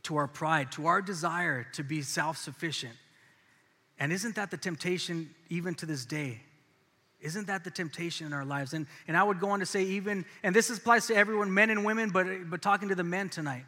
to 0.04 0.18
our 0.18 0.28
pride, 0.28 0.72
to 0.74 0.88
our 0.88 1.02
desire 1.02 1.66
to 1.74 1.84
be 1.84 2.02
self 2.02 2.38
sufficient. 2.38 2.94
And 4.00 4.14
isn't 4.14 4.36
that 4.36 4.52
the 4.52 4.58
temptation 4.58 5.30
even 5.50 5.76
to 5.76 5.86
this 5.86 6.06
day? 6.06 6.42
Isn't 7.20 7.48
that 7.48 7.64
the 7.64 7.72
temptation 7.72 8.28
in 8.28 8.34
our 8.34 8.46
lives? 8.46 8.74
And, 8.74 8.86
and 9.08 9.18
I 9.18 9.24
would 9.24 9.40
go 9.40 9.50
on 9.50 9.60
to 9.60 9.66
say, 9.66 9.84
even, 9.84 10.24
and 10.44 10.56
this 10.56 10.70
applies 10.70 11.08
to 11.08 11.16
everyone, 11.16 11.52
men 11.52 11.70
and 11.72 11.84
women, 11.84 12.12
but, 12.12 12.28
but 12.50 12.62
talking 12.62 12.90
to 12.90 12.96
the 12.96 13.04
men 13.04 13.30
tonight. 13.30 13.66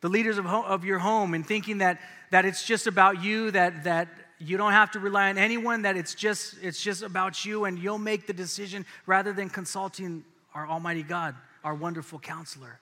The 0.00 0.08
leaders 0.08 0.36
of, 0.36 0.44
ho- 0.44 0.64
of 0.64 0.84
your 0.84 0.98
home, 0.98 1.34
and 1.34 1.46
thinking 1.46 1.78
that, 1.78 2.00
that 2.30 2.44
it's 2.44 2.64
just 2.64 2.86
about 2.86 3.22
you, 3.22 3.52
that, 3.52 3.84
that 3.84 4.08
you 4.38 4.56
don't 4.56 4.72
have 4.72 4.90
to 4.92 5.00
rely 5.00 5.30
on 5.30 5.38
anyone, 5.38 5.82
that 5.82 5.96
it's 5.96 6.14
just, 6.14 6.56
it's 6.62 6.82
just 6.82 7.02
about 7.02 7.44
you, 7.44 7.64
and 7.64 7.78
you'll 7.78 7.98
make 7.98 8.26
the 8.26 8.32
decision 8.32 8.84
rather 9.06 9.32
than 9.32 9.48
consulting 9.48 10.24
our 10.54 10.66
Almighty 10.66 11.02
God, 11.02 11.34
our 11.64 11.74
wonderful 11.74 12.18
counselor. 12.18 12.80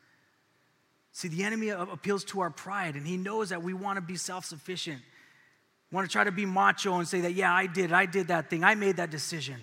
See, 1.12 1.29
the 1.29 1.45
enemy 1.45 1.71
appeals 1.71 2.25
to 2.25 2.41
our 2.41 2.51
pride, 2.51 2.95
and 2.95 3.07
he 3.07 3.17
knows 3.17 3.49
that 3.49 3.62
we 3.62 3.73
want 3.75 3.97
to 3.97 4.03
be 4.03 4.17
self 4.17 4.45
sufficient 4.45 5.03
want 5.93 6.09
to 6.09 6.12
try 6.12 6.25
to 6.25 6.33
be 6.33 6.47
macho 6.47 6.95
and 6.99 7.07
say 7.07 7.23
that, 7.23 7.35
yeah, 7.35 7.53
I 7.53 7.67
did, 7.67 7.93
I 7.93 8.07
did 8.07 8.29
that 8.29 8.51
thing, 8.51 8.65
I 8.65 8.75
made 8.75 8.97
that 8.97 9.11
decision. 9.11 9.57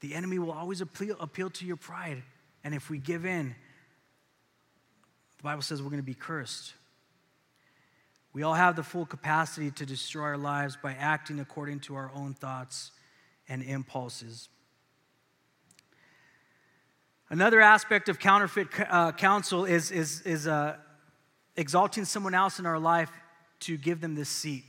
The 0.00 0.14
enemy 0.14 0.38
will 0.38 0.52
always 0.52 0.80
appeal, 0.80 1.16
appeal 1.20 1.50
to 1.50 1.64
your 1.64 1.76
pride. 1.76 2.22
And 2.62 2.74
if 2.74 2.90
we 2.90 2.98
give 2.98 3.24
in, 3.24 3.54
the 5.38 5.42
Bible 5.42 5.62
says 5.62 5.82
we're 5.82 5.90
going 5.90 6.02
to 6.02 6.06
be 6.06 6.14
cursed. 6.14 6.74
We 8.32 8.42
all 8.42 8.54
have 8.54 8.76
the 8.76 8.82
full 8.82 9.06
capacity 9.06 9.70
to 9.72 9.86
destroy 9.86 10.24
our 10.24 10.38
lives 10.38 10.76
by 10.82 10.94
acting 10.94 11.38
according 11.38 11.80
to 11.80 11.94
our 11.94 12.10
own 12.14 12.34
thoughts 12.34 12.90
and 13.48 13.62
impulses. 13.62 14.48
Another 17.34 17.60
aspect 17.60 18.08
of 18.08 18.20
counterfeit 18.20 18.68
uh, 18.88 19.10
counsel 19.10 19.64
is, 19.64 19.90
is, 19.90 20.20
is 20.20 20.46
uh, 20.46 20.76
exalting 21.56 22.04
someone 22.04 22.32
else 22.32 22.60
in 22.60 22.64
our 22.64 22.78
life 22.78 23.10
to 23.58 23.76
give 23.76 24.00
them 24.00 24.14
this 24.14 24.28
seat. 24.28 24.62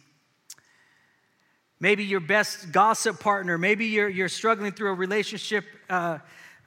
Maybe 1.79 2.05
your 2.05 2.21
best 2.21 2.71
gossip 2.71 3.19
partner, 3.19 3.59
maybe 3.59 3.85
you're, 3.85 4.09
you're 4.09 4.29
struggling 4.29 4.71
through 4.71 4.89
a 4.89 4.93
relationship 4.95 5.63
uh, 5.91 6.17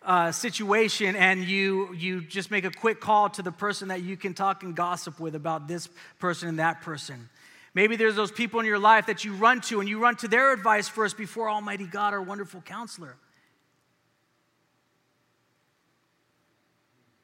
uh, 0.01 0.31
situation 0.31 1.17
and 1.17 1.43
you, 1.43 1.93
you 1.95 2.21
just 2.21 2.53
make 2.53 2.65
a 2.65 2.71
quick 2.71 3.01
call 3.01 3.29
to 3.31 3.43
the 3.43 3.51
person 3.51 3.89
that 3.89 4.01
you 4.01 4.17
can 4.17 4.35
talk 4.35 4.63
and 4.63 4.77
gossip 4.77 5.19
with 5.19 5.35
about 5.35 5.67
this 5.67 5.89
person 6.21 6.49
and 6.49 6.61
that 6.61 6.81
person. 6.81 7.29
Maybe 7.75 7.97
there's 7.97 8.15
those 8.15 8.31
people 8.31 8.61
in 8.61 8.67
your 8.67 8.79
life 8.79 9.07
that 9.07 9.25
you 9.25 9.35
run 9.35 9.63
to 9.63 9.81
and 9.81 9.89
you 9.89 9.99
run 9.99 10.15
to 10.19 10.29
their 10.29 10.53
advice 10.53 10.87
first 10.87 11.19
before 11.19 11.51
Almighty 11.51 11.87
God, 11.89 12.15
our 12.15 12.23
wonderful 12.23 12.61
counselor. 12.61 13.17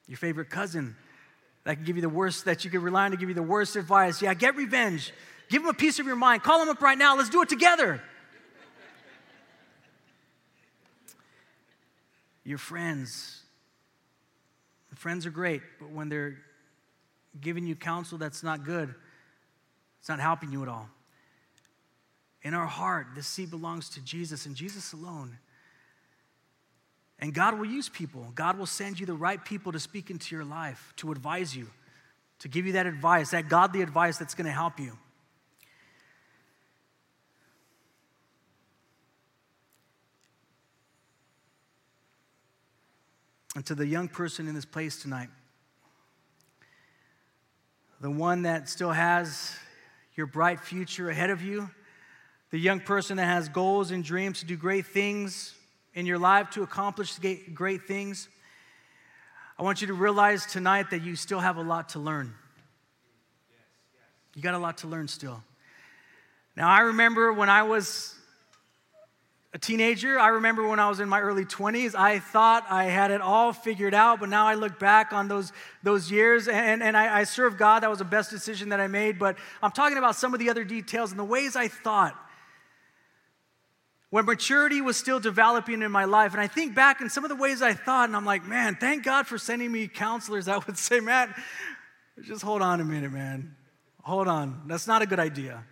Your 0.06 0.18
favorite 0.18 0.50
cousin 0.50 0.96
that 1.64 1.76
can 1.76 1.84
give 1.84 1.96
you 1.96 2.02
the 2.02 2.08
worst, 2.08 2.44
that 2.44 2.64
you 2.64 2.70
can 2.70 2.82
rely 2.82 3.06
on 3.06 3.10
to 3.12 3.16
give 3.16 3.28
you 3.28 3.34
the 3.34 3.42
worst 3.42 3.76
advice. 3.76 4.20
Yeah, 4.20 4.34
get 4.34 4.56
revenge. 4.56 5.12
Give 5.48 5.62
them 5.62 5.70
a 5.70 5.74
piece 5.74 5.98
of 5.98 6.06
your 6.06 6.16
mind. 6.16 6.42
Call 6.42 6.58
them 6.58 6.68
up 6.68 6.82
right 6.82 6.98
now. 6.98 7.16
Let's 7.16 7.30
do 7.30 7.42
it 7.42 7.48
together. 7.48 8.02
your 12.44 12.58
friends. 12.58 13.40
Friends 14.94 15.26
are 15.26 15.30
great, 15.30 15.60
but 15.80 15.90
when 15.90 16.08
they're 16.08 16.38
giving 17.40 17.66
you 17.66 17.74
counsel 17.74 18.16
that's 18.16 18.42
not 18.42 18.64
good, 18.64 18.94
it's 19.98 20.08
not 20.08 20.20
helping 20.20 20.52
you 20.52 20.62
at 20.62 20.68
all. 20.68 20.88
In 22.42 22.54
our 22.54 22.66
heart, 22.66 23.08
this 23.14 23.26
seed 23.26 23.50
belongs 23.50 23.88
to 23.90 24.00
Jesus 24.00 24.46
and 24.46 24.54
Jesus 24.54 24.92
alone. 24.92 25.38
And 27.18 27.32
God 27.32 27.58
will 27.58 27.66
use 27.66 27.88
people. 27.88 28.32
God 28.34 28.58
will 28.58 28.66
send 28.66 28.98
you 28.98 29.06
the 29.06 29.14
right 29.14 29.42
people 29.42 29.72
to 29.72 29.80
speak 29.80 30.10
into 30.10 30.34
your 30.34 30.44
life, 30.44 30.92
to 30.96 31.12
advise 31.12 31.54
you, 31.54 31.68
to 32.40 32.48
give 32.48 32.66
you 32.66 32.72
that 32.72 32.86
advice, 32.86 33.30
that 33.30 33.48
godly 33.48 33.82
advice 33.82 34.18
that's 34.18 34.34
going 34.34 34.46
to 34.46 34.52
help 34.52 34.80
you. 34.80 34.98
And 43.56 43.64
to 43.66 43.74
the 43.76 43.86
young 43.86 44.08
person 44.08 44.48
in 44.48 44.54
this 44.54 44.64
place 44.64 45.00
tonight, 45.00 45.28
the 48.00 48.10
one 48.10 48.42
that 48.42 48.68
still 48.68 48.90
has 48.90 49.56
your 50.16 50.26
bright 50.26 50.58
future 50.58 51.08
ahead 51.08 51.30
of 51.30 51.40
you, 51.40 51.70
the 52.50 52.58
young 52.58 52.80
person 52.80 53.16
that 53.16 53.26
has 53.26 53.48
goals 53.48 53.92
and 53.92 54.02
dreams 54.02 54.40
to 54.40 54.44
do 54.44 54.56
great 54.56 54.86
things 54.86 55.54
in 55.94 56.06
your 56.06 56.18
life 56.18 56.50
to 56.50 56.62
accomplish 56.62 57.18
great 57.54 57.84
things, 57.84 58.28
I 59.58 59.62
want 59.62 59.80
you 59.80 59.86
to 59.86 59.94
realize 59.94 60.46
tonight 60.46 60.90
that 60.90 61.02
you 61.02 61.14
still 61.14 61.38
have 61.38 61.56
a 61.56 61.62
lot 61.62 61.90
to 61.90 62.00
learn. 62.00 62.34
You 64.34 64.42
got 64.42 64.54
a 64.54 64.58
lot 64.58 64.78
to 64.78 64.88
learn 64.88 65.06
still. 65.06 65.42
Now, 66.56 66.68
I 66.68 66.80
remember 66.80 67.32
when 67.32 67.48
I 67.48 67.62
was 67.62 68.16
a 69.52 69.58
teenager, 69.58 70.18
I 70.18 70.28
remember 70.28 70.66
when 70.66 70.80
I 70.80 70.88
was 70.88 70.98
in 70.98 71.08
my 71.08 71.20
early 71.20 71.44
20s, 71.44 71.94
I 71.94 72.18
thought 72.18 72.66
I 72.68 72.84
had 72.86 73.12
it 73.12 73.20
all 73.20 73.52
figured 73.52 73.94
out, 73.94 74.18
but 74.18 74.28
now 74.28 74.46
I 74.48 74.54
look 74.54 74.80
back 74.80 75.12
on 75.12 75.28
those, 75.28 75.52
those 75.84 76.10
years 76.10 76.48
and, 76.48 76.82
and 76.82 76.96
I, 76.96 77.20
I 77.20 77.24
serve 77.24 77.56
God. 77.56 77.84
That 77.84 77.90
was 77.90 78.00
the 78.00 78.04
best 78.04 78.30
decision 78.30 78.70
that 78.70 78.80
I 78.80 78.88
made, 78.88 79.20
but 79.20 79.36
I'm 79.62 79.70
talking 79.70 79.96
about 79.96 80.16
some 80.16 80.34
of 80.34 80.40
the 80.40 80.50
other 80.50 80.64
details 80.64 81.12
and 81.12 81.20
the 81.20 81.24
ways 81.24 81.54
I 81.54 81.68
thought 81.68 82.16
when 84.14 84.26
maturity 84.26 84.80
was 84.80 84.96
still 84.96 85.18
developing 85.18 85.82
in 85.82 85.90
my 85.90 86.04
life. 86.04 86.34
And 86.34 86.40
I 86.40 86.46
think 86.46 86.72
back 86.72 87.00
in 87.00 87.10
some 87.10 87.24
of 87.24 87.30
the 87.30 87.34
ways 87.34 87.62
I 87.62 87.72
thought, 87.72 88.08
and 88.08 88.14
I'm 88.14 88.24
like, 88.24 88.46
man, 88.46 88.76
thank 88.76 89.02
God 89.02 89.26
for 89.26 89.38
sending 89.38 89.72
me 89.72 89.88
counselors 89.88 90.44
that 90.44 90.64
would 90.68 90.78
say, 90.78 91.00
Matt, 91.00 91.36
just 92.22 92.40
hold 92.40 92.62
on 92.62 92.80
a 92.80 92.84
minute, 92.84 93.10
man. 93.10 93.56
Hold 94.02 94.28
on. 94.28 94.62
That's 94.68 94.86
not 94.86 95.02
a 95.02 95.06
good 95.06 95.18
idea. 95.18 95.64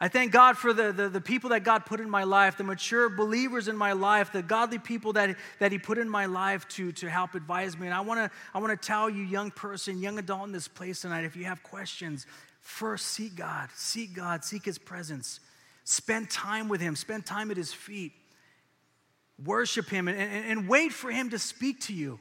I 0.00 0.06
thank 0.06 0.30
God 0.30 0.56
for 0.56 0.72
the, 0.72 0.92
the, 0.92 1.08
the, 1.08 1.20
people 1.20 1.50
that 1.50 1.64
God 1.64 1.84
put 1.84 1.98
in 1.98 2.08
my 2.08 2.22
life, 2.22 2.56
the 2.56 2.62
mature 2.62 3.08
believers 3.08 3.66
in 3.66 3.76
my 3.76 3.90
life, 3.90 4.30
the 4.30 4.40
godly 4.40 4.78
people 4.78 5.14
that, 5.14 5.34
that 5.58 5.72
He 5.72 5.80
put 5.80 5.98
in 5.98 6.08
my 6.08 6.26
life 6.26 6.68
to, 6.68 6.92
to 6.92 7.10
help 7.10 7.34
advise 7.34 7.76
me. 7.76 7.88
And 7.88 7.94
I 7.94 8.02
wanna, 8.02 8.30
I 8.54 8.60
wanna 8.60 8.76
tell 8.76 9.10
you, 9.10 9.24
young 9.24 9.50
person, 9.50 9.98
young 9.98 10.16
adult 10.20 10.46
in 10.46 10.52
this 10.52 10.68
place 10.68 11.00
tonight, 11.00 11.24
if 11.24 11.34
you 11.34 11.46
have 11.46 11.64
questions, 11.64 12.24
first 12.60 13.06
seek 13.06 13.34
God, 13.34 13.68
seek 13.74 14.14
God, 14.14 14.44
seek 14.44 14.64
His 14.64 14.78
presence. 14.78 15.40
Spend 15.90 16.28
time 16.28 16.68
with 16.68 16.82
Him, 16.82 16.94
spend 16.94 17.24
time 17.24 17.50
at 17.50 17.56
His 17.56 17.72
feet. 17.72 18.12
Worship 19.42 19.88
Him 19.88 20.06
and, 20.06 20.20
and, 20.20 20.44
and 20.44 20.68
wait 20.68 20.92
for 20.92 21.10
Him 21.10 21.30
to 21.30 21.38
speak 21.38 21.80
to 21.84 21.94
you. 21.94 22.20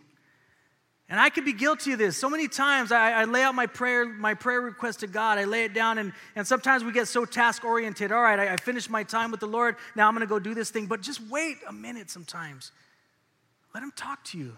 And 1.10 1.20
I 1.20 1.30
could 1.30 1.44
be 1.44 1.52
guilty 1.52 1.92
of 1.92 2.00
this. 2.00 2.16
So 2.16 2.30
many 2.30 2.48
times 2.48 2.94
I, 2.94 3.12
I, 3.12 3.26
lay 3.26 3.44
out 3.44 3.56
my 3.56 3.66
prayer, 3.66 4.06
my 4.06 4.36
prayer 4.36 4.62
request 4.62 5.02
to 5.02 5.08
God. 5.08 5.38
I 5.38 5.44
lay 5.44 5.66
it 5.66 5.74
down, 5.74 5.98
and, 5.98 6.14
and 6.38 6.48
sometimes 6.48 6.86
we 6.86 6.94
get 6.94 7.10
so 7.10 7.26
task 7.26 7.66
oriented. 7.66 8.14
All 8.14 8.22
right, 8.22 8.40
I, 8.40 8.54
I 8.54 8.56
finished 8.56 8.90
my 8.90 9.04
time 9.04 9.32
with 9.32 9.42
the 9.42 9.48
Lord. 9.48 9.76
Now 9.98 10.08
I'm 10.08 10.14
going 10.14 10.26
to 10.26 10.30
go 10.30 10.40
do 10.40 10.54
this 10.54 10.70
thing. 10.70 10.86
But 10.86 11.02
just 11.02 11.20
wait 11.30 11.58
a 11.68 11.74
minute 11.74 12.10
sometimes. 12.10 12.72
Let 13.74 13.84
Him 13.84 13.92
talk 13.98 14.24
to 14.26 14.38
you. 14.38 14.56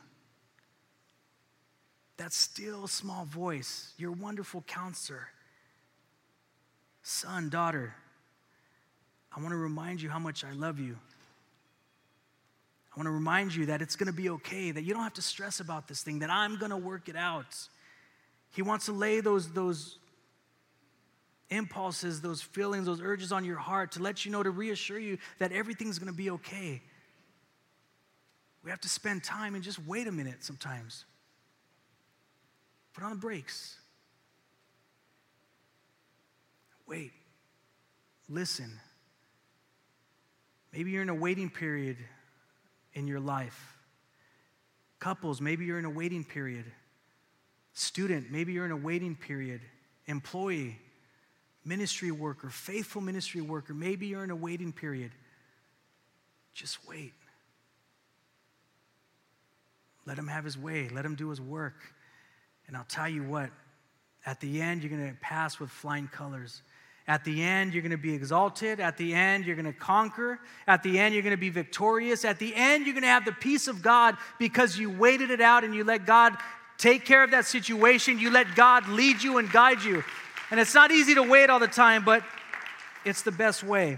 That 2.18 2.32
still 2.32 2.86
small 2.86 3.26
voice, 3.26 3.92
your 3.98 4.12
wonderful 4.12 4.64
counselor, 4.68 5.30
son, 7.02 7.50
daughter. 7.50 7.96
I 9.36 9.40
want 9.40 9.52
to 9.52 9.58
remind 9.58 10.02
you 10.02 10.10
how 10.10 10.20
much 10.20 10.44
I 10.44 10.52
love 10.54 10.80
you. 10.80 10.98
I 12.94 13.00
want 13.00 13.08
to 13.08 13.12
remind 13.12 13.54
you 13.54 13.68
that 13.68 13.82
it's 13.82 13.96
going 13.96 14.08
to 14.08 14.14
be 14.14 14.30
okay, 14.30 14.72
that 14.72 14.84
you 14.84 14.94
don't 14.94 15.04
have 15.04 15.14
to 15.14 15.22
stress 15.22 15.60
about 15.60 15.88
this 15.88 16.02
thing, 16.02 16.20
that 16.20 16.30
I'm 16.30 16.58
going 16.58 16.72
to 16.72 16.78
work 16.78 17.08
it 17.08 17.16
out. 17.16 17.56
He 18.52 18.62
wants 18.62 18.88
to 18.88 18.92
lay 18.92 19.22
those, 19.22 19.52
those 19.52 20.00
impulses, 21.50 22.22
those 22.22 22.42
feelings, 22.42 22.88
those 22.88 23.02
urges 23.02 23.32
on 23.32 23.46
your 23.46 23.58
heart 23.58 23.92
to 23.94 24.02
let 24.02 24.26
you 24.26 24.32
know, 24.32 24.42
to 24.42 24.52
reassure 24.52 25.00
you 25.00 25.18
that 25.38 25.52
everything's 25.52 26.00
going 26.00 26.12
to 26.12 26.18
be 26.18 26.32
okay. 26.32 26.82
We 28.64 28.72
have 28.72 28.82
to 28.82 28.90
spend 28.90 29.24
time 29.24 29.56
and 29.56 29.64
just 29.64 29.80
wait 29.86 30.08
a 30.08 30.12
minute 30.12 30.44
sometimes. 30.44 31.06
Put 32.94 33.04
on 33.04 33.12
the 33.12 33.18
brakes. 33.18 33.78
Wait. 36.88 37.12
Listen. 38.28 38.80
Maybe 40.72 40.92
you're 40.92 41.02
in 41.02 41.10
a 41.10 41.16
waiting 41.16 41.50
period 41.50 41.98
in 42.94 43.08
your 43.08 43.20
life. 43.20 43.78
Couples, 45.00 45.42
maybe 45.42 45.66
you're 45.66 45.80
in 45.80 45.86
a 45.86 45.90
waiting 45.90 46.24
period. 46.24 46.66
Student, 47.74 48.32
maybe 48.32 48.54
you're 48.54 48.66
in 48.66 48.72
a 48.72 48.78
waiting 48.78 49.16
period. 49.16 49.62
Employee, 50.06 50.78
ministry 51.64 52.12
worker, 52.12 52.50
faithful 52.50 53.02
ministry 53.02 53.42
worker, 53.42 53.74
maybe 53.74 54.08
you're 54.08 54.24
in 54.24 54.32
a 54.32 54.36
waiting 54.36 54.74
period. 54.74 55.12
Just 56.54 56.88
wait. 56.88 57.14
Let 60.06 60.18
him 60.18 60.28
have 60.28 60.44
his 60.44 60.58
way, 60.58 60.90
let 60.90 61.06
him 61.06 61.16
do 61.16 61.30
his 61.30 61.40
work. 61.40 61.76
And 62.68 62.76
I'll 62.76 62.86
tell 62.90 63.08
you 63.08 63.24
what, 63.24 63.50
at 64.26 64.40
the 64.40 64.62
end, 64.62 64.84
you're 64.84 64.90
going 64.90 65.10
to 65.10 65.18
pass 65.22 65.60
with 65.60 65.70
flying 65.70 66.08
colors. 66.08 66.62
At 67.10 67.24
the 67.24 67.42
end, 67.42 67.74
you're 67.74 67.82
going 67.82 67.90
to 67.90 67.98
be 67.98 68.14
exalted. 68.14 68.80
At 68.80 68.96
the 68.96 69.16
end, 69.16 69.44
you're 69.44 69.56
going 69.56 69.66
to 69.66 69.74
conquer. 69.74 70.40
At 70.68 70.84
the 70.84 71.00
end, 71.00 71.16
you're 71.16 71.24
going 71.24 71.32
to 71.32 71.38
be 71.38 71.50
victorious. 71.50 72.24
At 72.24 72.38
the 72.38 72.54
end, 72.56 72.86
you're 72.86 72.94
going 72.94 73.02
to 73.02 73.08
have 73.08 73.26
the 73.26 73.32
peace 73.32 73.68
of 73.68 73.82
God 73.82 74.16
because 74.38 74.78
you 74.78 74.92
waited 74.92 75.32
it 75.32 75.42
out 75.42 75.64
and 75.64 75.74
you 75.74 75.84
let 75.84 76.06
God 76.06 76.38
take 76.78 77.06
care 77.06 77.24
of 77.24 77.32
that 77.32 77.46
situation. 77.46 78.20
You 78.20 78.30
let 78.30 78.54
God 78.54 78.88
lead 78.90 79.24
you 79.24 79.40
and 79.40 79.52
guide 79.52 79.82
you. 79.82 80.04
And 80.52 80.60
it's 80.60 80.76
not 80.76 80.92
easy 80.92 81.16
to 81.16 81.24
wait 81.24 81.50
all 81.50 81.58
the 81.58 81.68
time, 81.68 82.06
but 82.06 82.24
it's 83.04 83.24
the 83.24 83.32
best 83.32 83.64
way. 83.64 83.98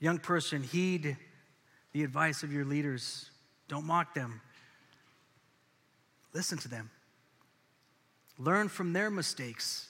Young 0.00 0.18
person, 0.18 0.64
heed 0.64 1.16
the 1.92 2.02
advice 2.02 2.42
of 2.42 2.52
your 2.52 2.64
leaders. 2.64 3.30
Don't 3.68 3.84
mock 3.84 4.14
them. 4.14 4.40
Listen 6.32 6.58
to 6.58 6.68
them. 6.68 6.90
Learn 8.38 8.68
from 8.68 8.92
their 8.92 9.10
mistakes 9.10 9.88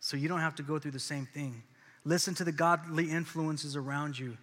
so 0.00 0.16
you 0.16 0.28
don't 0.28 0.40
have 0.40 0.56
to 0.56 0.62
go 0.62 0.78
through 0.78 0.90
the 0.92 0.98
same 0.98 1.26
thing. 1.26 1.62
Listen 2.04 2.34
to 2.34 2.44
the 2.44 2.52
godly 2.52 3.10
influences 3.10 3.76
around 3.76 4.18
you. 4.18 4.36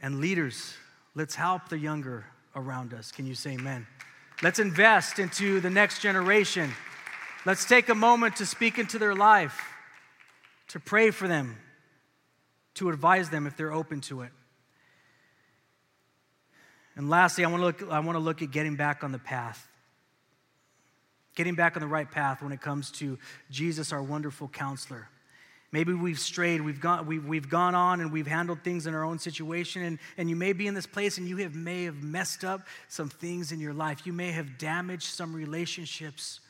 And 0.00 0.20
leaders, 0.20 0.74
let's 1.14 1.34
help 1.34 1.68
the 1.68 1.78
younger 1.78 2.24
around 2.54 2.94
us. 2.94 3.12
Can 3.12 3.26
you 3.26 3.34
say 3.34 3.52
amen? 3.52 3.86
Let's 4.42 4.58
invest 4.58 5.18
into 5.18 5.60
the 5.60 5.70
next 5.70 6.00
generation. 6.00 6.72
Let's 7.46 7.64
take 7.64 7.88
a 7.88 7.94
moment 7.94 8.36
to 8.36 8.46
speak 8.46 8.78
into 8.78 8.98
their 8.98 9.14
life, 9.14 9.60
to 10.68 10.80
pray 10.80 11.10
for 11.10 11.28
them, 11.28 11.56
to 12.74 12.88
advise 12.88 13.30
them 13.30 13.46
if 13.46 13.56
they're 13.56 13.72
open 13.72 14.00
to 14.02 14.22
it. 14.22 14.30
And 16.96 17.08
lastly, 17.08 17.44
I 17.44 17.48
want 17.48 17.60
to 17.60 17.66
look, 17.66 17.92
I 17.92 18.00
want 18.00 18.16
to 18.16 18.20
look 18.22 18.42
at 18.42 18.50
getting 18.50 18.76
back 18.76 19.02
on 19.02 19.12
the 19.12 19.18
path 19.18 19.68
getting 21.34 21.54
back 21.54 21.76
on 21.76 21.80
the 21.80 21.88
right 21.88 22.10
path 22.10 22.42
when 22.42 22.52
it 22.52 22.60
comes 22.60 22.90
to 22.92 23.18
Jesus, 23.50 23.92
our 23.92 24.02
wonderful 24.02 24.48
counselor. 24.48 25.08
Maybe 25.72 25.94
we've 25.94 26.18
strayed, 26.18 26.60
we've 26.60 26.80
gone, 26.80 27.06
we've, 27.06 27.24
we've 27.24 27.48
gone 27.48 27.74
on 27.74 28.02
and 28.02 28.12
we've 28.12 28.26
handled 28.26 28.62
things 28.62 28.86
in 28.86 28.92
our 28.92 29.04
own 29.04 29.18
situation, 29.18 29.82
and, 29.82 29.98
and 30.18 30.28
you 30.28 30.36
may 30.36 30.52
be 30.52 30.66
in 30.66 30.74
this 30.74 30.86
place 30.86 31.16
and 31.16 31.26
you 31.26 31.38
have, 31.38 31.54
may 31.54 31.84
have 31.84 32.02
messed 32.02 32.44
up 32.44 32.66
some 32.88 33.08
things 33.08 33.52
in 33.52 33.58
your 33.58 33.72
life. 33.72 34.06
You 34.06 34.12
may 34.12 34.32
have 34.32 34.58
damaged 34.58 35.04
some 35.04 35.34
relationships 35.34 36.40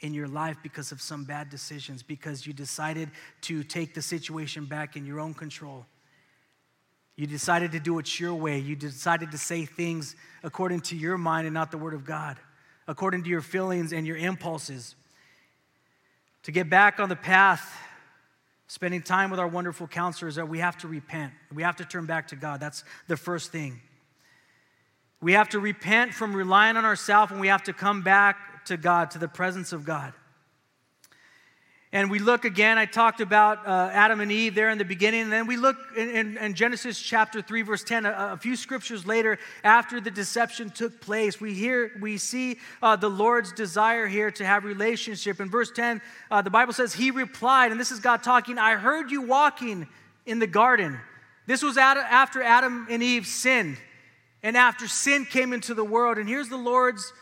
in 0.00 0.12
your 0.12 0.26
life 0.26 0.56
because 0.64 0.90
of 0.90 1.00
some 1.00 1.24
bad 1.24 1.48
decisions, 1.48 2.02
because 2.02 2.44
you 2.44 2.52
decided 2.52 3.08
to 3.42 3.62
take 3.62 3.94
the 3.94 4.02
situation 4.02 4.64
back 4.64 4.96
in 4.96 5.06
your 5.06 5.20
own 5.20 5.32
control. 5.32 5.86
You 7.14 7.28
decided 7.28 7.72
to 7.72 7.80
do 7.80 7.98
it 8.00 8.20
your 8.20 8.34
way. 8.34 8.58
You 8.58 8.74
decided 8.76 9.30
to 9.30 9.38
say 9.38 9.64
things 9.64 10.16
according 10.42 10.80
to 10.82 10.96
your 10.96 11.16
mind 11.16 11.46
and 11.46 11.54
not 11.54 11.70
the 11.70 11.78
Word 11.78 11.94
of 11.94 12.04
God 12.04 12.36
according 12.88 13.24
to 13.24 13.30
your 13.30 13.40
feelings 13.40 13.92
and 13.92 14.06
your 14.06 14.16
impulses. 14.16 14.94
To 16.44 16.52
get 16.52 16.70
back 16.70 17.00
on 17.00 17.08
the 17.08 17.16
path, 17.16 17.76
spending 18.68 19.02
time 19.02 19.30
with 19.30 19.40
our 19.40 19.48
wonderful 19.48 19.86
counselors, 19.86 20.36
that 20.36 20.48
we 20.48 20.58
have 20.60 20.76
to 20.78 20.88
repent. 20.88 21.32
We 21.52 21.62
have 21.62 21.76
to 21.76 21.84
turn 21.84 22.06
back 22.06 22.28
to 22.28 22.36
God. 22.36 22.60
That's 22.60 22.84
the 23.08 23.16
first 23.16 23.52
thing. 23.52 23.80
We 25.20 25.32
have 25.32 25.48
to 25.50 25.60
repent 25.60 26.14
from 26.14 26.34
relying 26.34 26.76
on 26.76 26.84
ourselves 26.84 27.32
and 27.32 27.40
we 27.40 27.48
have 27.48 27.64
to 27.64 27.72
come 27.72 28.02
back 28.02 28.64
to 28.66 28.76
God, 28.76 29.10
to 29.12 29.18
the 29.18 29.28
presence 29.28 29.72
of 29.72 29.84
God. 29.84 30.12
And 31.92 32.10
we 32.10 32.18
look 32.18 32.44
again, 32.44 32.78
I 32.78 32.84
talked 32.84 33.20
about 33.20 33.66
uh, 33.66 33.90
Adam 33.92 34.20
and 34.20 34.32
Eve 34.32 34.56
there 34.56 34.70
in 34.70 34.78
the 34.78 34.84
beginning. 34.84 35.22
And 35.22 35.32
then 35.32 35.46
we 35.46 35.56
look 35.56 35.76
in, 35.96 36.10
in, 36.10 36.38
in 36.38 36.54
Genesis 36.54 37.00
chapter 37.00 37.40
3, 37.40 37.62
verse 37.62 37.84
10, 37.84 38.06
a, 38.06 38.30
a, 38.32 38.36
few 38.36 38.56
scriptures 38.56 39.06
later, 39.06 39.38
after 39.62 40.00
the 40.00 40.10
deception 40.10 40.70
took 40.70 41.00
place. 41.00 41.40
We 41.40 41.54
hear, 41.54 41.92
we 42.00 42.18
see 42.18 42.58
uh, 42.82 42.96
the 42.96 43.08
Lord's 43.08 43.52
desire 43.52 44.08
here 44.08 44.32
to 44.32 44.44
have 44.44 44.64
relationship. 44.64 45.40
In 45.40 45.48
verse 45.48 45.70
10, 45.70 46.02
uh, 46.30 46.42
the 46.42 46.50
Bible 46.50 46.72
says, 46.72 46.92
He 46.92 47.12
replied, 47.12 47.70
and 47.70 47.78
this 47.80 47.92
is 47.92 48.00
God 48.00 48.24
talking, 48.24 48.58
I 48.58 48.74
heard 48.74 49.12
you 49.12 49.22
walking 49.22 49.86
in 50.26 50.40
the 50.40 50.48
garden. 50.48 50.98
This 51.46 51.62
was 51.62 51.78
after 51.78 52.42
Adam 52.42 52.88
and 52.90 53.00
Eve 53.00 53.26
sinned, 53.26 53.78
and 54.42 54.56
after 54.56 54.88
sin 54.88 55.24
came 55.24 55.52
into 55.52 55.72
the 55.72 55.84
world. 55.84 56.18
And 56.18 56.28
here's 56.28 56.48
the 56.48 56.56
Lord's 56.56 57.12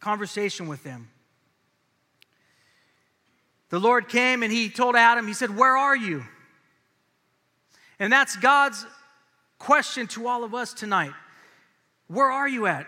conversation 0.00 0.66
with 0.66 0.82
them. 0.82 1.10
The 3.70 3.78
Lord 3.78 4.08
came 4.08 4.42
and 4.42 4.52
he 4.52 4.68
told 4.68 4.96
Adam, 4.96 5.26
He 5.26 5.34
said, 5.34 5.56
Where 5.56 5.76
are 5.76 5.96
you? 5.96 6.24
And 7.98 8.12
that's 8.12 8.36
God's 8.36 8.86
question 9.58 10.06
to 10.08 10.28
all 10.28 10.44
of 10.44 10.54
us 10.54 10.72
tonight. 10.72 11.12
Where 12.06 12.30
are 12.30 12.48
you 12.48 12.66
at? 12.66 12.86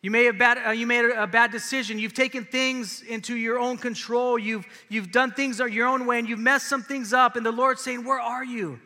You 0.00 0.10
may 0.10 0.24
have 0.24 0.36
bad, 0.36 0.58
uh, 0.66 0.70
you 0.70 0.86
made 0.86 1.04
a, 1.04 1.28
bad 1.28 1.52
decision. 1.52 1.96
You've 1.96 2.14
taken 2.14 2.44
things 2.44 3.02
into 3.02 3.36
your 3.36 3.60
own 3.60 3.78
control. 3.78 4.36
You've, 4.36 4.66
you've 4.88 5.12
done 5.12 5.30
things 5.30 5.60
your 5.60 5.86
own 5.86 6.06
way 6.06 6.18
and 6.18 6.28
you've 6.28 6.40
messed 6.40 6.68
some 6.68 6.82
things 6.82 7.12
up. 7.12 7.36
And 7.36 7.46
the 7.46 7.52
Lord's 7.52 7.82
saying, 7.82 8.04
Where 8.04 8.18
are 8.18 8.44
you? 8.44 8.80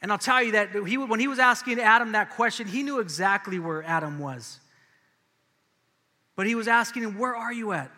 And 0.00 0.10
I'll 0.10 0.18
tell 0.18 0.42
you 0.42 0.52
that 0.52 0.70
he, 0.86 0.96
when 0.96 1.20
he 1.20 1.28
was 1.28 1.38
asking 1.38 1.78
Adam 1.78 2.12
that 2.12 2.30
question, 2.30 2.66
he 2.66 2.82
knew 2.82 3.00
exactly 3.00 3.58
where 3.58 3.82
Adam 3.82 4.18
was. 4.18 4.59
But 6.40 6.46
he 6.46 6.54
was 6.54 6.68
asking 6.68 7.02
him, 7.02 7.18
Where 7.18 7.36
are 7.36 7.52
you 7.52 7.72
at? 7.72 7.90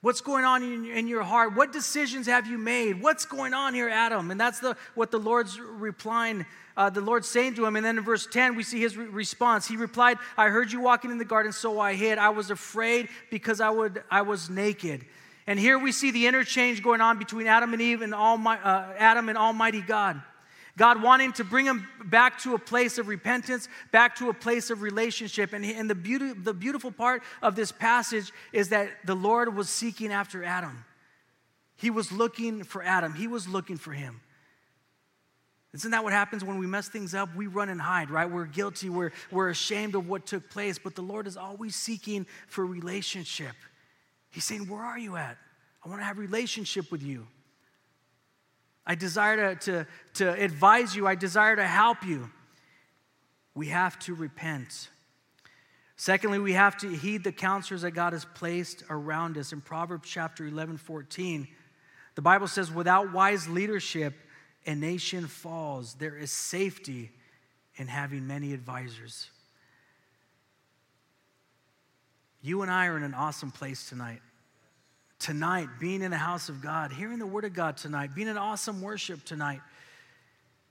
What's 0.00 0.20
going 0.20 0.44
on 0.44 0.64
in, 0.64 1.06
your 1.06 1.22
heart? 1.22 1.54
What 1.54 1.72
decisions 1.72 2.26
have 2.26 2.48
you 2.48 2.58
made? 2.58 3.00
What's 3.00 3.24
going 3.24 3.54
on 3.54 3.72
here, 3.72 3.88
Adam? 3.88 4.32
And 4.32 4.40
that's 4.40 4.58
the, 4.58 4.76
what 4.96 5.12
the 5.12 5.18
Lord's 5.18 5.60
replying, 5.60 6.44
uh, 6.76 6.90
the 6.90 7.00
Lord's 7.00 7.28
saying 7.28 7.54
to 7.54 7.64
him. 7.64 7.76
And 7.76 7.86
then 7.86 7.96
in 7.96 8.02
verse 8.02 8.26
10, 8.26 8.56
we 8.56 8.64
see 8.64 8.80
his 8.80 8.96
re- 8.96 9.06
response. 9.06 9.68
He 9.68 9.76
replied, 9.76 10.18
I 10.36 10.48
heard 10.48 10.72
you 10.72 10.80
walking 10.80 11.12
in 11.12 11.18
the 11.18 11.24
garden, 11.24 11.52
so 11.52 11.78
I 11.78 11.94
hid. 11.94 12.18
I 12.18 12.30
was 12.30 12.50
afraid 12.50 13.10
because 13.30 13.60
I, 13.60 13.70
would, 13.70 14.02
I 14.10 14.22
was 14.22 14.50
naked. 14.50 15.04
And 15.46 15.56
here 15.56 15.78
we 15.78 15.92
see 15.92 16.10
the 16.10 16.26
interchange 16.26 16.82
going 16.82 17.00
on 17.00 17.20
between 17.20 17.46
Adam 17.46 17.74
and 17.74 17.80
Eve 17.80 18.02
and 18.02 18.12
Almighty, 18.12 18.62
uh, 18.64 18.86
Adam 18.98 19.28
and 19.28 19.38
Almighty 19.38 19.82
God. 19.82 20.20
God 20.76 21.02
wanting 21.02 21.32
to 21.34 21.44
bring 21.44 21.66
him 21.66 21.86
back 22.04 22.40
to 22.40 22.54
a 22.54 22.58
place 22.58 22.98
of 22.98 23.06
repentance, 23.06 23.68
back 23.92 24.16
to 24.16 24.28
a 24.28 24.34
place 24.34 24.70
of 24.70 24.82
relationship. 24.82 25.52
And, 25.52 25.64
and 25.64 25.88
the, 25.88 25.94
beauty, 25.94 26.32
the 26.32 26.54
beautiful 26.54 26.90
part 26.90 27.22
of 27.42 27.54
this 27.54 27.70
passage 27.70 28.32
is 28.52 28.70
that 28.70 28.88
the 29.04 29.14
Lord 29.14 29.54
was 29.54 29.68
seeking 29.68 30.10
after 30.12 30.42
Adam. 30.42 30.84
He 31.76 31.90
was 31.90 32.10
looking 32.10 32.64
for 32.64 32.82
Adam, 32.82 33.14
he 33.14 33.28
was 33.28 33.48
looking 33.48 33.76
for 33.76 33.92
him. 33.92 34.20
Isn't 35.74 35.90
that 35.90 36.04
what 36.04 36.12
happens 36.12 36.44
when 36.44 36.58
we 36.58 36.68
mess 36.68 36.88
things 36.88 37.14
up? 37.14 37.34
We 37.34 37.48
run 37.48 37.68
and 37.68 37.80
hide, 37.80 38.08
right? 38.08 38.30
We're 38.30 38.44
guilty, 38.44 38.88
we're, 38.88 39.10
we're 39.32 39.50
ashamed 39.50 39.96
of 39.96 40.08
what 40.08 40.24
took 40.24 40.48
place, 40.48 40.78
but 40.78 40.94
the 40.94 41.02
Lord 41.02 41.26
is 41.26 41.36
always 41.36 41.74
seeking 41.74 42.26
for 42.46 42.64
relationship. 42.64 43.54
He's 44.30 44.44
saying, 44.44 44.68
Where 44.68 44.82
are 44.82 44.98
you 44.98 45.16
at? 45.16 45.36
I 45.84 45.88
want 45.88 46.00
to 46.00 46.04
have 46.04 46.18
relationship 46.18 46.92
with 46.92 47.02
you. 47.02 47.26
I 48.86 48.94
desire 48.94 49.54
to, 49.54 49.64
to, 49.64 49.86
to 50.14 50.42
advise 50.42 50.94
you, 50.94 51.06
I 51.06 51.14
desire 51.14 51.56
to 51.56 51.66
help 51.66 52.04
you. 52.04 52.30
We 53.54 53.68
have 53.68 53.98
to 54.00 54.14
repent. 54.14 54.88
Secondly, 55.96 56.38
we 56.38 56.52
have 56.54 56.76
to 56.78 56.88
heed 56.88 57.24
the 57.24 57.32
counselors 57.32 57.82
that 57.82 57.92
God 57.92 58.12
has 58.12 58.24
placed 58.24 58.82
around 58.90 59.38
us. 59.38 59.52
In 59.52 59.60
Proverbs 59.60 60.08
chapter 60.08 60.46
11, 60.46 60.76
14, 60.78 61.48
the 62.14 62.22
Bible 62.22 62.48
says, 62.48 62.70
Without 62.70 63.12
wise 63.12 63.48
leadership, 63.48 64.14
a 64.66 64.74
nation 64.74 65.26
falls, 65.26 65.94
there 65.94 66.16
is 66.16 66.30
safety 66.30 67.12
in 67.76 67.86
having 67.86 68.26
many 68.26 68.52
advisors. 68.52 69.30
You 72.42 72.62
and 72.62 72.70
I 72.70 72.86
are 72.86 72.96
in 72.96 73.02
an 73.02 73.14
awesome 73.14 73.50
place 73.50 73.88
tonight. 73.88 74.20
Tonight, 75.24 75.68
being 75.80 76.02
in 76.02 76.10
the 76.10 76.18
house 76.18 76.50
of 76.50 76.60
God, 76.60 76.92
hearing 76.92 77.18
the 77.18 77.26
word 77.26 77.46
of 77.46 77.54
God 77.54 77.78
tonight, 77.78 78.14
being 78.14 78.28
in 78.28 78.36
awesome 78.36 78.82
worship 78.82 79.24
tonight. 79.24 79.62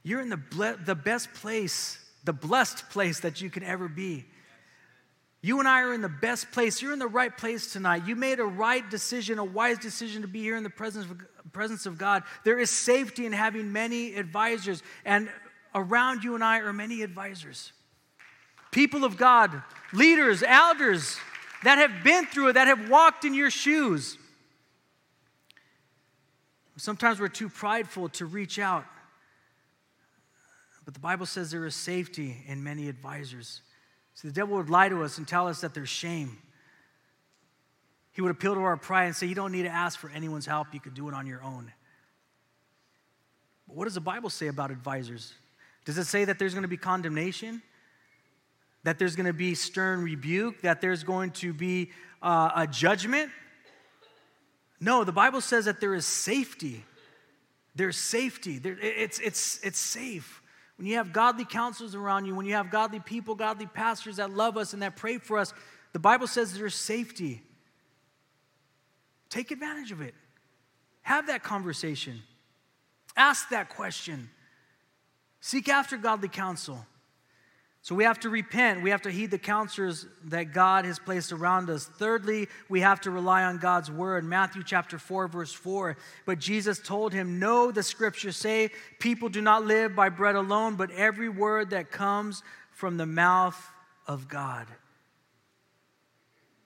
You're 0.03 0.21
in 0.21 0.29
the, 0.29 0.37
ble- 0.37 0.75
the 0.85 0.93
best 0.93 1.33
place, 1.33 1.97
the 2.23 2.33
blessed 2.33 2.87
place 2.91 3.21
that 3.21 3.41
you 3.41 3.49
can 3.49 3.63
ever 3.63 3.87
be. 3.87 4.25
You 5.41 5.57
and 5.57 5.67
I 5.67 5.81
are 5.81 5.91
in 5.91 6.01
the 6.01 6.07
best 6.07 6.51
place. 6.51 6.83
You're 6.83 6.93
in 6.93 6.99
the 6.99 7.07
right 7.07 7.35
place 7.35 7.73
tonight. 7.73 8.05
You 8.05 8.15
made 8.15 8.39
a 8.39 8.45
right 8.45 8.87
decision, 8.91 9.39
a 9.39 9.43
wise 9.43 9.79
decision 9.79 10.21
to 10.21 10.27
be 10.27 10.41
here 10.41 10.55
in 10.55 10.61
the 10.61 10.69
presence 10.69 11.09
of, 11.09 11.17
presence 11.51 11.87
of 11.87 11.97
God. 11.97 12.21
There 12.43 12.59
is 12.59 12.69
safety 12.69 13.25
in 13.25 13.31
having 13.31 13.73
many 13.73 14.13
advisors, 14.13 14.83
and 15.03 15.29
around 15.73 16.23
you 16.23 16.35
and 16.35 16.43
I 16.43 16.59
are 16.59 16.73
many 16.73 17.01
advisors. 17.01 17.73
People 18.69 19.03
of 19.03 19.17
God, 19.17 19.63
leaders, 19.93 20.43
elders 20.43 21.17
that 21.63 21.79
have 21.79 22.03
been 22.03 22.27
through 22.27 22.49
it, 22.49 22.53
that 22.53 22.67
have 22.67 22.87
walked 22.87 23.25
in 23.25 23.33
your 23.33 23.49
shoes. 23.49 24.19
Sometimes 26.77 27.19
we're 27.19 27.27
too 27.27 27.49
prideful 27.49 28.09
to 28.09 28.25
reach 28.25 28.57
out. 28.57 28.85
But 30.85 30.93
the 30.93 30.99
Bible 30.99 31.25
says 31.25 31.51
there 31.51 31.65
is 31.65 31.75
safety 31.75 32.43
in 32.47 32.63
many 32.63 32.89
advisors. 32.89 33.61
See, 34.15 34.27
the 34.27 34.33
devil 34.33 34.57
would 34.57 34.69
lie 34.69 34.89
to 34.89 35.03
us 35.03 35.17
and 35.17 35.27
tell 35.27 35.47
us 35.47 35.61
that 35.61 35.73
there's 35.73 35.89
shame. 35.89 36.37
He 38.11 38.21
would 38.21 38.31
appeal 38.31 38.53
to 38.53 38.61
our 38.61 38.77
pride 38.77 39.05
and 39.05 39.15
say, 39.15 39.27
You 39.27 39.35
don't 39.35 39.51
need 39.51 39.63
to 39.63 39.69
ask 39.69 39.99
for 39.99 40.09
anyone's 40.09 40.45
help, 40.45 40.67
you 40.73 40.79
could 40.79 40.93
do 40.93 41.07
it 41.07 41.13
on 41.13 41.25
your 41.25 41.43
own. 41.43 41.71
But 43.67 43.77
what 43.77 43.85
does 43.85 43.95
the 43.95 44.01
Bible 44.01 44.29
say 44.29 44.47
about 44.47 44.71
advisors? 44.71 45.33
Does 45.85 45.97
it 45.97 46.05
say 46.05 46.25
that 46.25 46.37
there's 46.39 46.53
going 46.53 46.63
to 46.63 46.67
be 46.67 46.77
condemnation? 46.77 47.61
That 48.83 48.99
there's 48.99 49.15
going 49.15 49.25
to 49.25 49.33
be 49.33 49.55
stern 49.55 50.03
rebuke? 50.03 50.61
That 50.61 50.81
there's 50.81 51.03
going 51.03 51.31
to 51.31 51.53
be 51.53 51.91
uh, 52.21 52.51
a 52.55 52.67
judgment? 52.67 53.31
No, 54.83 55.03
the 55.03 55.11
Bible 55.11 55.41
says 55.41 55.65
that 55.65 55.79
there 55.79 55.93
is 55.93 56.05
safety. 56.05 56.83
There's 57.75 57.97
safety. 57.97 58.59
There, 58.59 58.77
it's, 58.79 59.19
it's, 59.19 59.59
it's 59.63 59.79
safe 59.79 60.43
when 60.77 60.87
you 60.87 60.97
have 60.97 61.13
godly 61.13 61.45
counselors 61.45 61.95
around 61.95 62.25
you, 62.25 62.35
when 62.35 62.45
you 62.45 62.55
have 62.55 62.71
godly 62.71 62.99
people, 62.99 63.35
godly 63.35 63.67
pastors 63.67 64.17
that 64.17 64.31
love 64.31 64.57
us 64.57 64.73
and 64.73 64.81
that 64.81 64.95
pray 64.95 65.17
for 65.17 65.37
us, 65.37 65.53
the 65.91 65.99
Bible 65.99 66.27
says 66.27 66.53
there's 66.53 66.75
safety. 66.75 67.41
Take 69.29 69.51
advantage 69.51 69.91
of 69.91 70.01
it. 70.01 70.15
Have 71.03 71.27
that 71.27 71.43
conversation. 71.43 72.21
Ask 73.15 73.49
that 73.49 73.69
question. 73.69 74.29
Seek 75.41 75.69
after 75.69 75.97
godly 75.97 76.29
counsel. 76.29 76.85
So 77.83 77.95
we 77.95 78.05
have 78.05 78.21
to 78.21 78.29
repent. 78.29 78.81
We 78.81 78.91
have 78.91 79.01
to 79.01 79.11
heed 79.11 79.29
the 79.29 79.37
counselors 79.37 80.07
that 80.27 80.53
God 80.53 80.85
has 80.85 80.99
placed 80.99 81.33
around 81.33 81.69
us. 81.69 81.83
Thirdly, 81.85 82.47
we 82.69 82.79
have 82.79 83.01
to 83.01 83.11
rely 83.11 83.43
on 83.43 83.57
God's 83.57 83.91
word. 83.91 84.23
Matthew 84.23 84.63
chapter 84.63 84.97
4, 84.97 85.27
verse 85.27 85.51
4. 85.51 85.97
But 86.25 86.39
Jesus 86.39 86.79
told 86.79 87.11
him, 87.11 87.39
No, 87.39 87.71
the 87.71 87.83
scriptures 87.83 88.37
say, 88.37 88.69
people 88.99 89.27
do 89.27 89.41
not 89.41 89.65
live 89.65 89.97
by 89.97 90.07
bread 90.07 90.35
alone, 90.35 90.77
but 90.77 90.91
every 90.91 91.27
word 91.27 91.71
that 91.71 91.91
comes 91.91 92.41
from 92.71 92.95
the 92.95 93.05
mouth 93.05 93.61
of 94.07 94.29
God. 94.29 94.67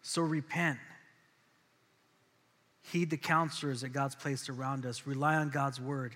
So 0.03 0.21
repent. 0.21 0.77
Heed 2.83 3.09
the 3.09 3.17
counselors 3.17 3.81
that 3.81 3.89
God's 3.89 4.13
placed 4.13 4.51
around 4.51 4.85
us. 4.85 5.07
Rely 5.07 5.37
on 5.37 5.49
God's 5.49 5.81
word. 5.81 6.15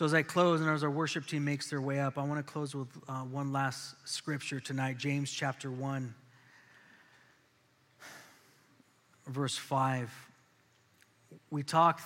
So, 0.00 0.06
as 0.06 0.14
I 0.14 0.22
close 0.22 0.62
and 0.62 0.70
as 0.70 0.82
our 0.82 0.90
worship 0.90 1.26
team 1.26 1.44
makes 1.44 1.68
their 1.68 1.82
way 1.82 2.00
up, 2.00 2.16
I 2.16 2.22
want 2.22 2.38
to 2.38 2.52
close 2.52 2.74
with 2.74 2.88
uh, 3.06 3.20
one 3.20 3.52
last 3.52 3.96
scripture 4.06 4.58
tonight 4.58 4.96
James 4.96 5.30
chapter 5.30 5.70
1, 5.70 6.14
verse 9.26 9.58
5. 9.58 10.10
We 11.50 11.62
talk 11.62 12.00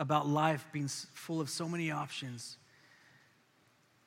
about 0.00 0.26
life 0.26 0.66
being 0.72 0.88
full 0.88 1.42
of 1.42 1.50
so 1.50 1.68
many 1.68 1.90
options, 1.90 2.56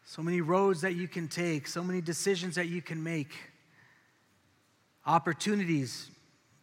so 0.04 0.24
many 0.24 0.42
roads 0.42 0.82
that 0.82 0.96
you 0.96 1.08
can 1.08 1.28
take, 1.28 1.68
so 1.68 1.84
many 1.84 2.02
decisions 2.02 2.56
that 2.56 2.70
you 2.70 2.82
can 2.82 3.04
make, 3.04 3.36
opportunities, 5.06 6.10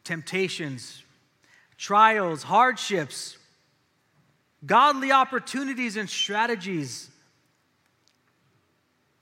temptations, 0.03 1.05
trials, 1.77 2.43
hardships 2.43 3.38
godly 4.65 5.13
opportunities 5.13 5.97
and 5.97 6.09
strategies, 6.09 7.11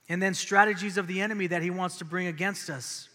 and 0.09 0.21
then 0.21 0.33
strategies 0.33 0.97
of 0.97 1.07
the 1.07 1.21
enemy 1.21 1.47
that 1.47 1.61
he 1.61 1.69
wants 1.69 1.97
to 1.97 2.05
bring 2.05 2.27
against 2.27 2.69
us. 2.69 3.09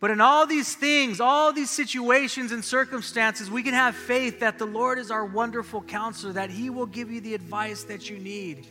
But 0.00 0.12
in 0.12 0.20
all 0.20 0.46
these 0.46 0.74
things, 0.74 1.20
all 1.20 1.52
these 1.52 1.70
situations 1.70 2.52
and 2.52 2.64
circumstances, 2.64 3.50
we 3.50 3.64
can 3.64 3.74
have 3.74 3.96
faith 3.96 4.40
that 4.40 4.58
the 4.58 4.64
Lord 4.64 4.98
is 4.98 5.10
our 5.10 5.24
wonderful 5.24 5.82
counselor, 5.82 6.34
that 6.34 6.50
He 6.50 6.70
will 6.70 6.86
give 6.86 7.10
you 7.10 7.20
the 7.20 7.34
advice 7.34 7.82
that 7.84 8.08
you 8.08 8.18
need. 8.18 8.68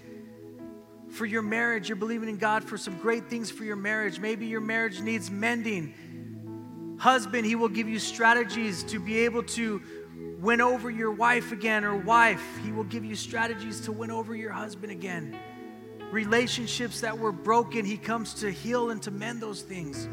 For 1.10 1.26
your 1.26 1.42
marriage, 1.42 1.90
you're 1.90 1.98
believing 1.98 2.30
in 2.30 2.38
God 2.38 2.64
for 2.64 2.78
some 2.78 2.98
great 3.00 3.30
things 3.30 3.52
for 3.52 3.66
your 3.66 3.76
marriage. 3.76 4.20
Maybe 4.20 4.46
your 4.46 4.62
marriage 4.62 5.02
needs 5.02 5.30
mending. 5.30 6.96
Husband, 6.98 7.46
He 7.46 7.56
will 7.56 7.70
give 7.70 7.90
you 7.90 8.00
strategies 8.00 8.84
to 8.86 9.00
be 9.00 9.20
able 9.20 9.44
to 9.44 9.82
win 10.38 10.62
over 10.62 10.90
your 10.90 11.12
wife 11.12 11.52
again 11.52 11.84
or 11.84 11.96
wife. 11.96 12.44
He 12.64 12.72
will 12.72 12.84
give 12.84 13.04
you 13.04 13.16
strategies 13.16 13.82
to 13.82 13.92
win 13.92 14.12
over 14.12 14.36
your 14.36 14.52
husband 14.52 14.92
again. 14.92 15.38
Relationships 16.12 17.02
that 17.02 17.18
were 17.18 17.32
broken, 17.32 17.86
He 17.86 17.98
comes 17.98 18.36
to 18.36 18.52
heal 18.52 18.92
and 18.92 19.02
to 19.04 19.12
mend 19.12 19.42
those 19.42 19.62
things. 19.62 20.08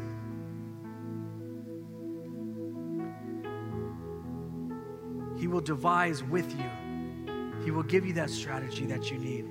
He 5.39 5.47
will 5.47 5.61
devise 5.61 6.23
with 6.23 6.51
you. 6.57 6.69
He 7.63 7.71
will 7.71 7.83
give 7.83 8.05
you 8.05 8.13
that 8.13 8.29
strategy 8.29 8.85
that 8.87 9.11
you 9.11 9.17
need. 9.17 9.45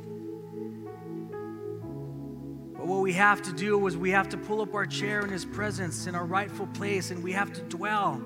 But 2.76 2.86
what 2.86 3.00
we 3.00 3.12
have 3.12 3.40
to 3.42 3.52
do 3.52 3.86
is 3.86 3.96
we 3.96 4.10
have 4.10 4.28
to 4.30 4.36
pull 4.36 4.60
up 4.60 4.74
our 4.74 4.86
chair 4.86 5.20
in 5.20 5.30
His 5.30 5.44
presence 5.44 6.06
in 6.06 6.14
our 6.14 6.26
rightful 6.26 6.66
place 6.68 7.10
and 7.10 7.22
we 7.22 7.32
have 7.32 7.52
to 7.52 7.62
dwell, 7.62 8.20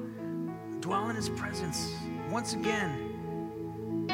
dwell 0.81 1.11
in 1.11 1.17
His 1.17 1.29
presence 1.29 1.93
once 2.31 2.53
again, 2.55 4.09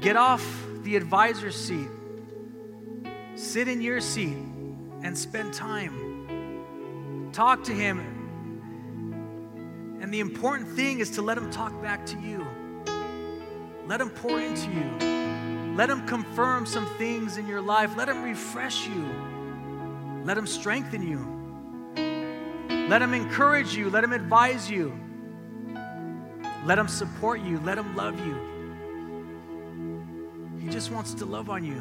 get 0.00 0.16
off 0.16 0.44
the 0.82 0.96
advisor's 0.96 1.56
seat, 1.56 1.88
sit 3.34 3.68
in 3.68 3.80
your 3.80 4.00
seat, 4.00 4.36
and 5.02 5.16
spend 5.16 5.52
time. 5.54 7.30
Talk 7.32 7.64
to 7.64 7.72
him. 7.72 8.00
And 10.00 10.12
the 10.12 10.20
important 10.20 10.68
thing 10.70 11.00
is 11.00 11.10
to 11.12 11.22
let 11.22 11.36
him 11.38 11.50
talk 11.50 11.82
back 11.82 12.04
to 12.06 12.18
you. 12.20 12.46
Let 13.86 14.00
him 14.00 14.10
pour 14.10 14.40
into 14.40 14.70
you. 14.70 15.74
Let 15.76 15.90
him 15.90 16.06
confirm 16.06 16.66
some 16.66 16.86
things 16.96 17.36
in 17.36 17.46
your 17.46 17.60
life. 17.60 17.96
Let 17.96 18.08
him 18.08 18.22
refresh 18.22 18.86
you. 18.88 19.08
Let 20.24 20.36
him 20.36 20.46
strengthen 20.46 21.02
you. 21.02 21.34
Let 22.88 23.02
him 23.02 23.14
encourage 23.14 23.76
you. 23.76 23.90
Let 23.90 24.02
him 24.02 24.12
advise 24.12 24.70
you. 24.70 24.98
Let 26.66 26.78
Him 26.78 26.88
support 26.88 27.40
you. 27.40 27.60
Let 27.60 27.78
Him 27.78 27.94
love 27.94 28.18
you. 28.26 28.36
He 30.58 30.68
just 30.68 30.90
wants 30.90 31.14
to 31.14 31.24
love 31.24 31.48
on 31.48 31.64
you. 31.64 31.80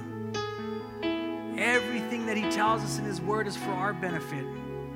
Everything 1.57 2.27
that 2.27 2.37
He 2.37 2.43
tells 2.51 2.83
us 2.83 2.99
in 2.99 3.05
His 3.05 3.19
Word 3.19 3.47
is 3.47 3.57
for 3.57 3.71
our 3.71 3.93
benefit, 3.93 4.45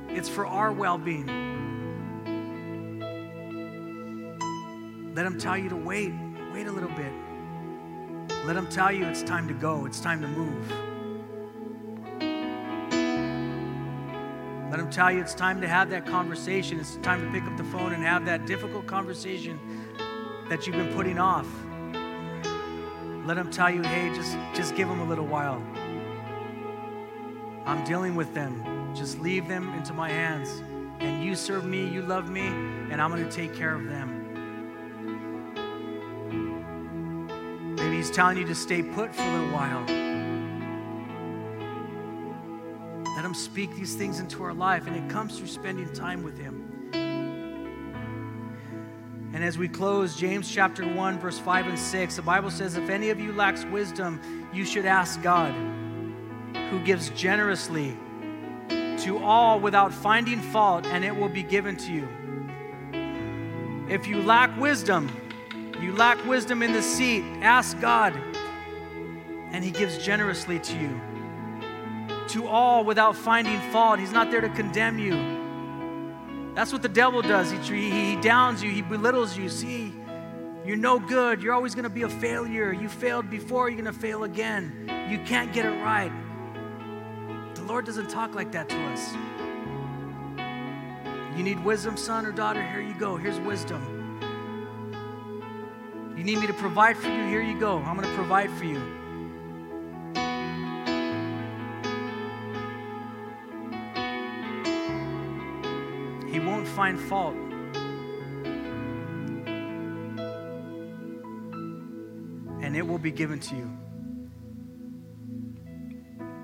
it's 0.10 0.30
for 0.30 0.46
our 0.46 0.72
well 0.72 1.00
being. 1.00 1.26
Let 5.16 5.26
him 5.26 5.40
tell 5.40 5.58
you 5.58 5.70
to 5.70 5.76
wait. 5.76 6.14
Wait 6.54 6.68
a 6.68 6.72
little 6.72 6.92
bit. 6.92 7.12
Let 8.46 8.56
him 8.56 8.68
tell 8.68 8.92
you 8.92 9.06
it's 9.06 9.24
time 9.24 9.48
to 9.48 9.54
go, 9.54 9.86
it's 9.86 10.00
time 10.00 10.22
to 10.22 10.28
move. 10.28 10.72
Let 14.70 14.80
him 14.80 14.90
tell 14.92 15.12
you 15.12 15.20
it's 15.20 15.34
time 15.34 15.60
to 15.62 15.68
have 15.68 15.90
that 15.90 16.06
conversation. 16.06 16.80
It's 16.80 16.98
time 16.98 17.26
to 17.26 17.32
pick 17.32 17.44
up 17.50 17.58
the 17.58 17.64
phone 17.66 17.92
and 17.92 18.04
have 18.04 18.24
that 18.28 18.46
difficult 18.46 18.86
conversation 18.86 19.60
that 20.50 20.66
you've 20.66 20.76
been 20.76 20.93
putting 20.93 21.20
off. 21.20 21.47
Let 23.26 23.38
him 23.38 23.52
tell 23.52 23.70
you, 23.70 23.84
hey, 23.84 24.12
just, 24.16 24.36
just 24.56 24.76
give 24.76 24.88
them 24.88 25.00
a 25.00 25.06
little 25.06 25.28
while. 25.28 25.64
I'm 27.66 27.84
dealing 27.86 28.16
with 28.16 28.34
them. 28.34 28.93
Just 28.95 29.20
leave 29.20 29.47
them 29.47 29.72
into 29.76 29.93
my 29.93 30.10
hands. 30.10 30.50
And 31.00 31.24
you 31.24 31.36
serve 31.36 31.66
me, 31.66 31.88
you 31.88 32.02
love 32.02 32.30
me, 32.32 32.47
and 32.47 33.00
I'm 33.00 33.12
going 33.12 33.24
to 33.24 33.32
take 33.32 33.54
care 33.54 33.76
of 33.76 33.86
them. 33.88 34.16
Maybe 37.76 37.97
he's 37.97 38.10
telling 38.10 38.38
you 38.38 38.45
to 38.45 38.56
stay 38.56 38.82
put 38.82 39.14
for 39.14 39.22
a 39.22 39.32
little 39.32 39.54
while. 39.54 39.86
Let 43.16 43.24
him 43.24 43.36
speak 43.36 43.76
these 43.76 43.93
things 43.95 44.20
into 44.20 44.43
our 44.43 44.54
life, 44.54 44.88
and 44.88 44.95
it 44.95 45.08
comes 45.10 45.38
through 45.38 45.47
spending 45.47 45.93
time 45.93 46.24
with 46.24 46.38
him. 46.38 46.79
And 49.40 49.48
as 49.48 49.58
we 49.58 49.70
close, 49.70 50.18
James 50.18 50.54
chapter 50.54 50.86
1, 50.86 51.18
verse 51.18 51.40
5 51.40 51.68
and 51.68 51.80
6, 51.80 52.16
the 52.18 52.22
Bible 52.22 52.52
says, 52.52 52.76
If 52.76 52.90
any 52.90 53.10
of 53.10 53.22
you 53.22 53.32
lacks 53.32 53.64
wisdom, 53.64 54.20
you 54.52 54.66
should 54.66 54.86
ask 54.86 55.22
God, 55.22 55.54
who 56.70 56.84
gives 56.84 57.10
generously 57.12 57.98
to 58.68 59.18
all 59.24 59.58
without 59.62 59.94
finding 59.94 60.42
fault, 60.42 60.86
and 60.88 61.06
it 61.06 61.16
will 61.16 61.30
be 61.30 61.42
given 61.42 61.78
to 61.78 61.94
you. 61.94 62.10
If 63.88 64.08
you 64.08 64.22
lack 64.24 64.60
wisdom, 64.60 65.10
you 65.80 65.96
lack 65.96 66.18
wisdom 66.28 66.62
in 66.62 66.74
the 66.74 66.84
seat, 66.84 67.24
ask 67.40 67.80
God, 67.80 68.14
and 69.54 69.64
He 69.64 69.72
gives 69.72 69.98
generously 70.00 70.60
to 70.60 70.78
you 70.78 71.02
to 72.28 72.46
all 72.46 72.84
without 72.84 73.16
finding 73.16 73.62
fault. 73.72 74.00
He's 74.00 74.12
not 74.12 74.32
there 74.32 74.42
to 74.42 74.50
condemn 74.50 75.00
you. 75.00 75.39
That's 76.60 76.74
what 76.74 76.82
the 76.82 76.89
devil 76.89 77.22
does. 77.22 77.51
He, 77.51 77.89
he 77.89 78.18
downs 78.18 78.62
you, 78.62 78.70
he 78.70 78.82
belittles 78.82 79.38
you. 79.38 79.47
See, 79.47 79.93
you're 80.66 80.76
no 80.76 80.99
good. 80.99 81.41
You're 81.41 81.53
always 81.53 81.74
going 81.74 81.84
to 81.84 81.89
be 81.89 82.01
a 82.01 82.10
failure. 82.10 82.74
You 82.74 82.89
failed 82.89 83.30
before, 83.30 83.70
you're 83.70 83.82
going 83.82 83.93
to 83.93 83.97
fail 83.97 84.26
again. 84.26 85.07
You 85.10 85.20
can't 85.20 85.53
get 85.53 85.64
it 85.64 85.82
right. 85.82 86.12
The 87.55 87.62
Lord 87.64 87.86
doesn't 87.86 88.10
talk 88.10 88.36
like 88.36 88.51
that 88.51 88.68
to 88.68 88.76
us. 88.88 89.14
You 91.38 91.45
need 91.45 91.64
wisdom, 91.64 91.95
son 91.95 92.26
or 92.26 92.34
daughter? 92.34 92.62
Here 92.62 92.82
you 92.82 92.93
go. 92.95 93.16
Here's 93.16 93.39
wisdom. 93.39 94.20
You 96.18 96.26
need 96.26 96.39
me 96.39 96.47
to 96.47 96.53
provide 96.53 96.97
for 96.97 97.07
you? 97.07 97.26
Here 97.28 97.41
you 97.41 97.57
go. 97.57 97.78
I'm 97.78 97.95
going 97.95 98.05
to 98.05 98.16
provide 98.16 98.51
for 98.51 98.66
you. 98.66 98.99
Find 106.80 106.98
fault. 106.98 107.36
And 112.64 112.74
it 112.74 112.88
will 112.88 112.98
be 112.98 113.12
given 113.12 113.38
to 113.42 113.56
you. 113.58 113.70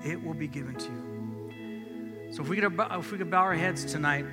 It 0.04 0.22
will 0.22 0.34
be 0.34 0.50
given 0.50 0.76
to 0.76 0.92
you. 0.92 2.32
So 2.34 2.42
if 2.44 2.50
we 2.50 2.58
could, 2.58 2.78
if 2.78 3.12
we 3.14 3.18
could 3.18 3.32
bow 3.32 3.44
our 3.44 3.54
heads 3.54 3.86
tonight. 3.86 4.26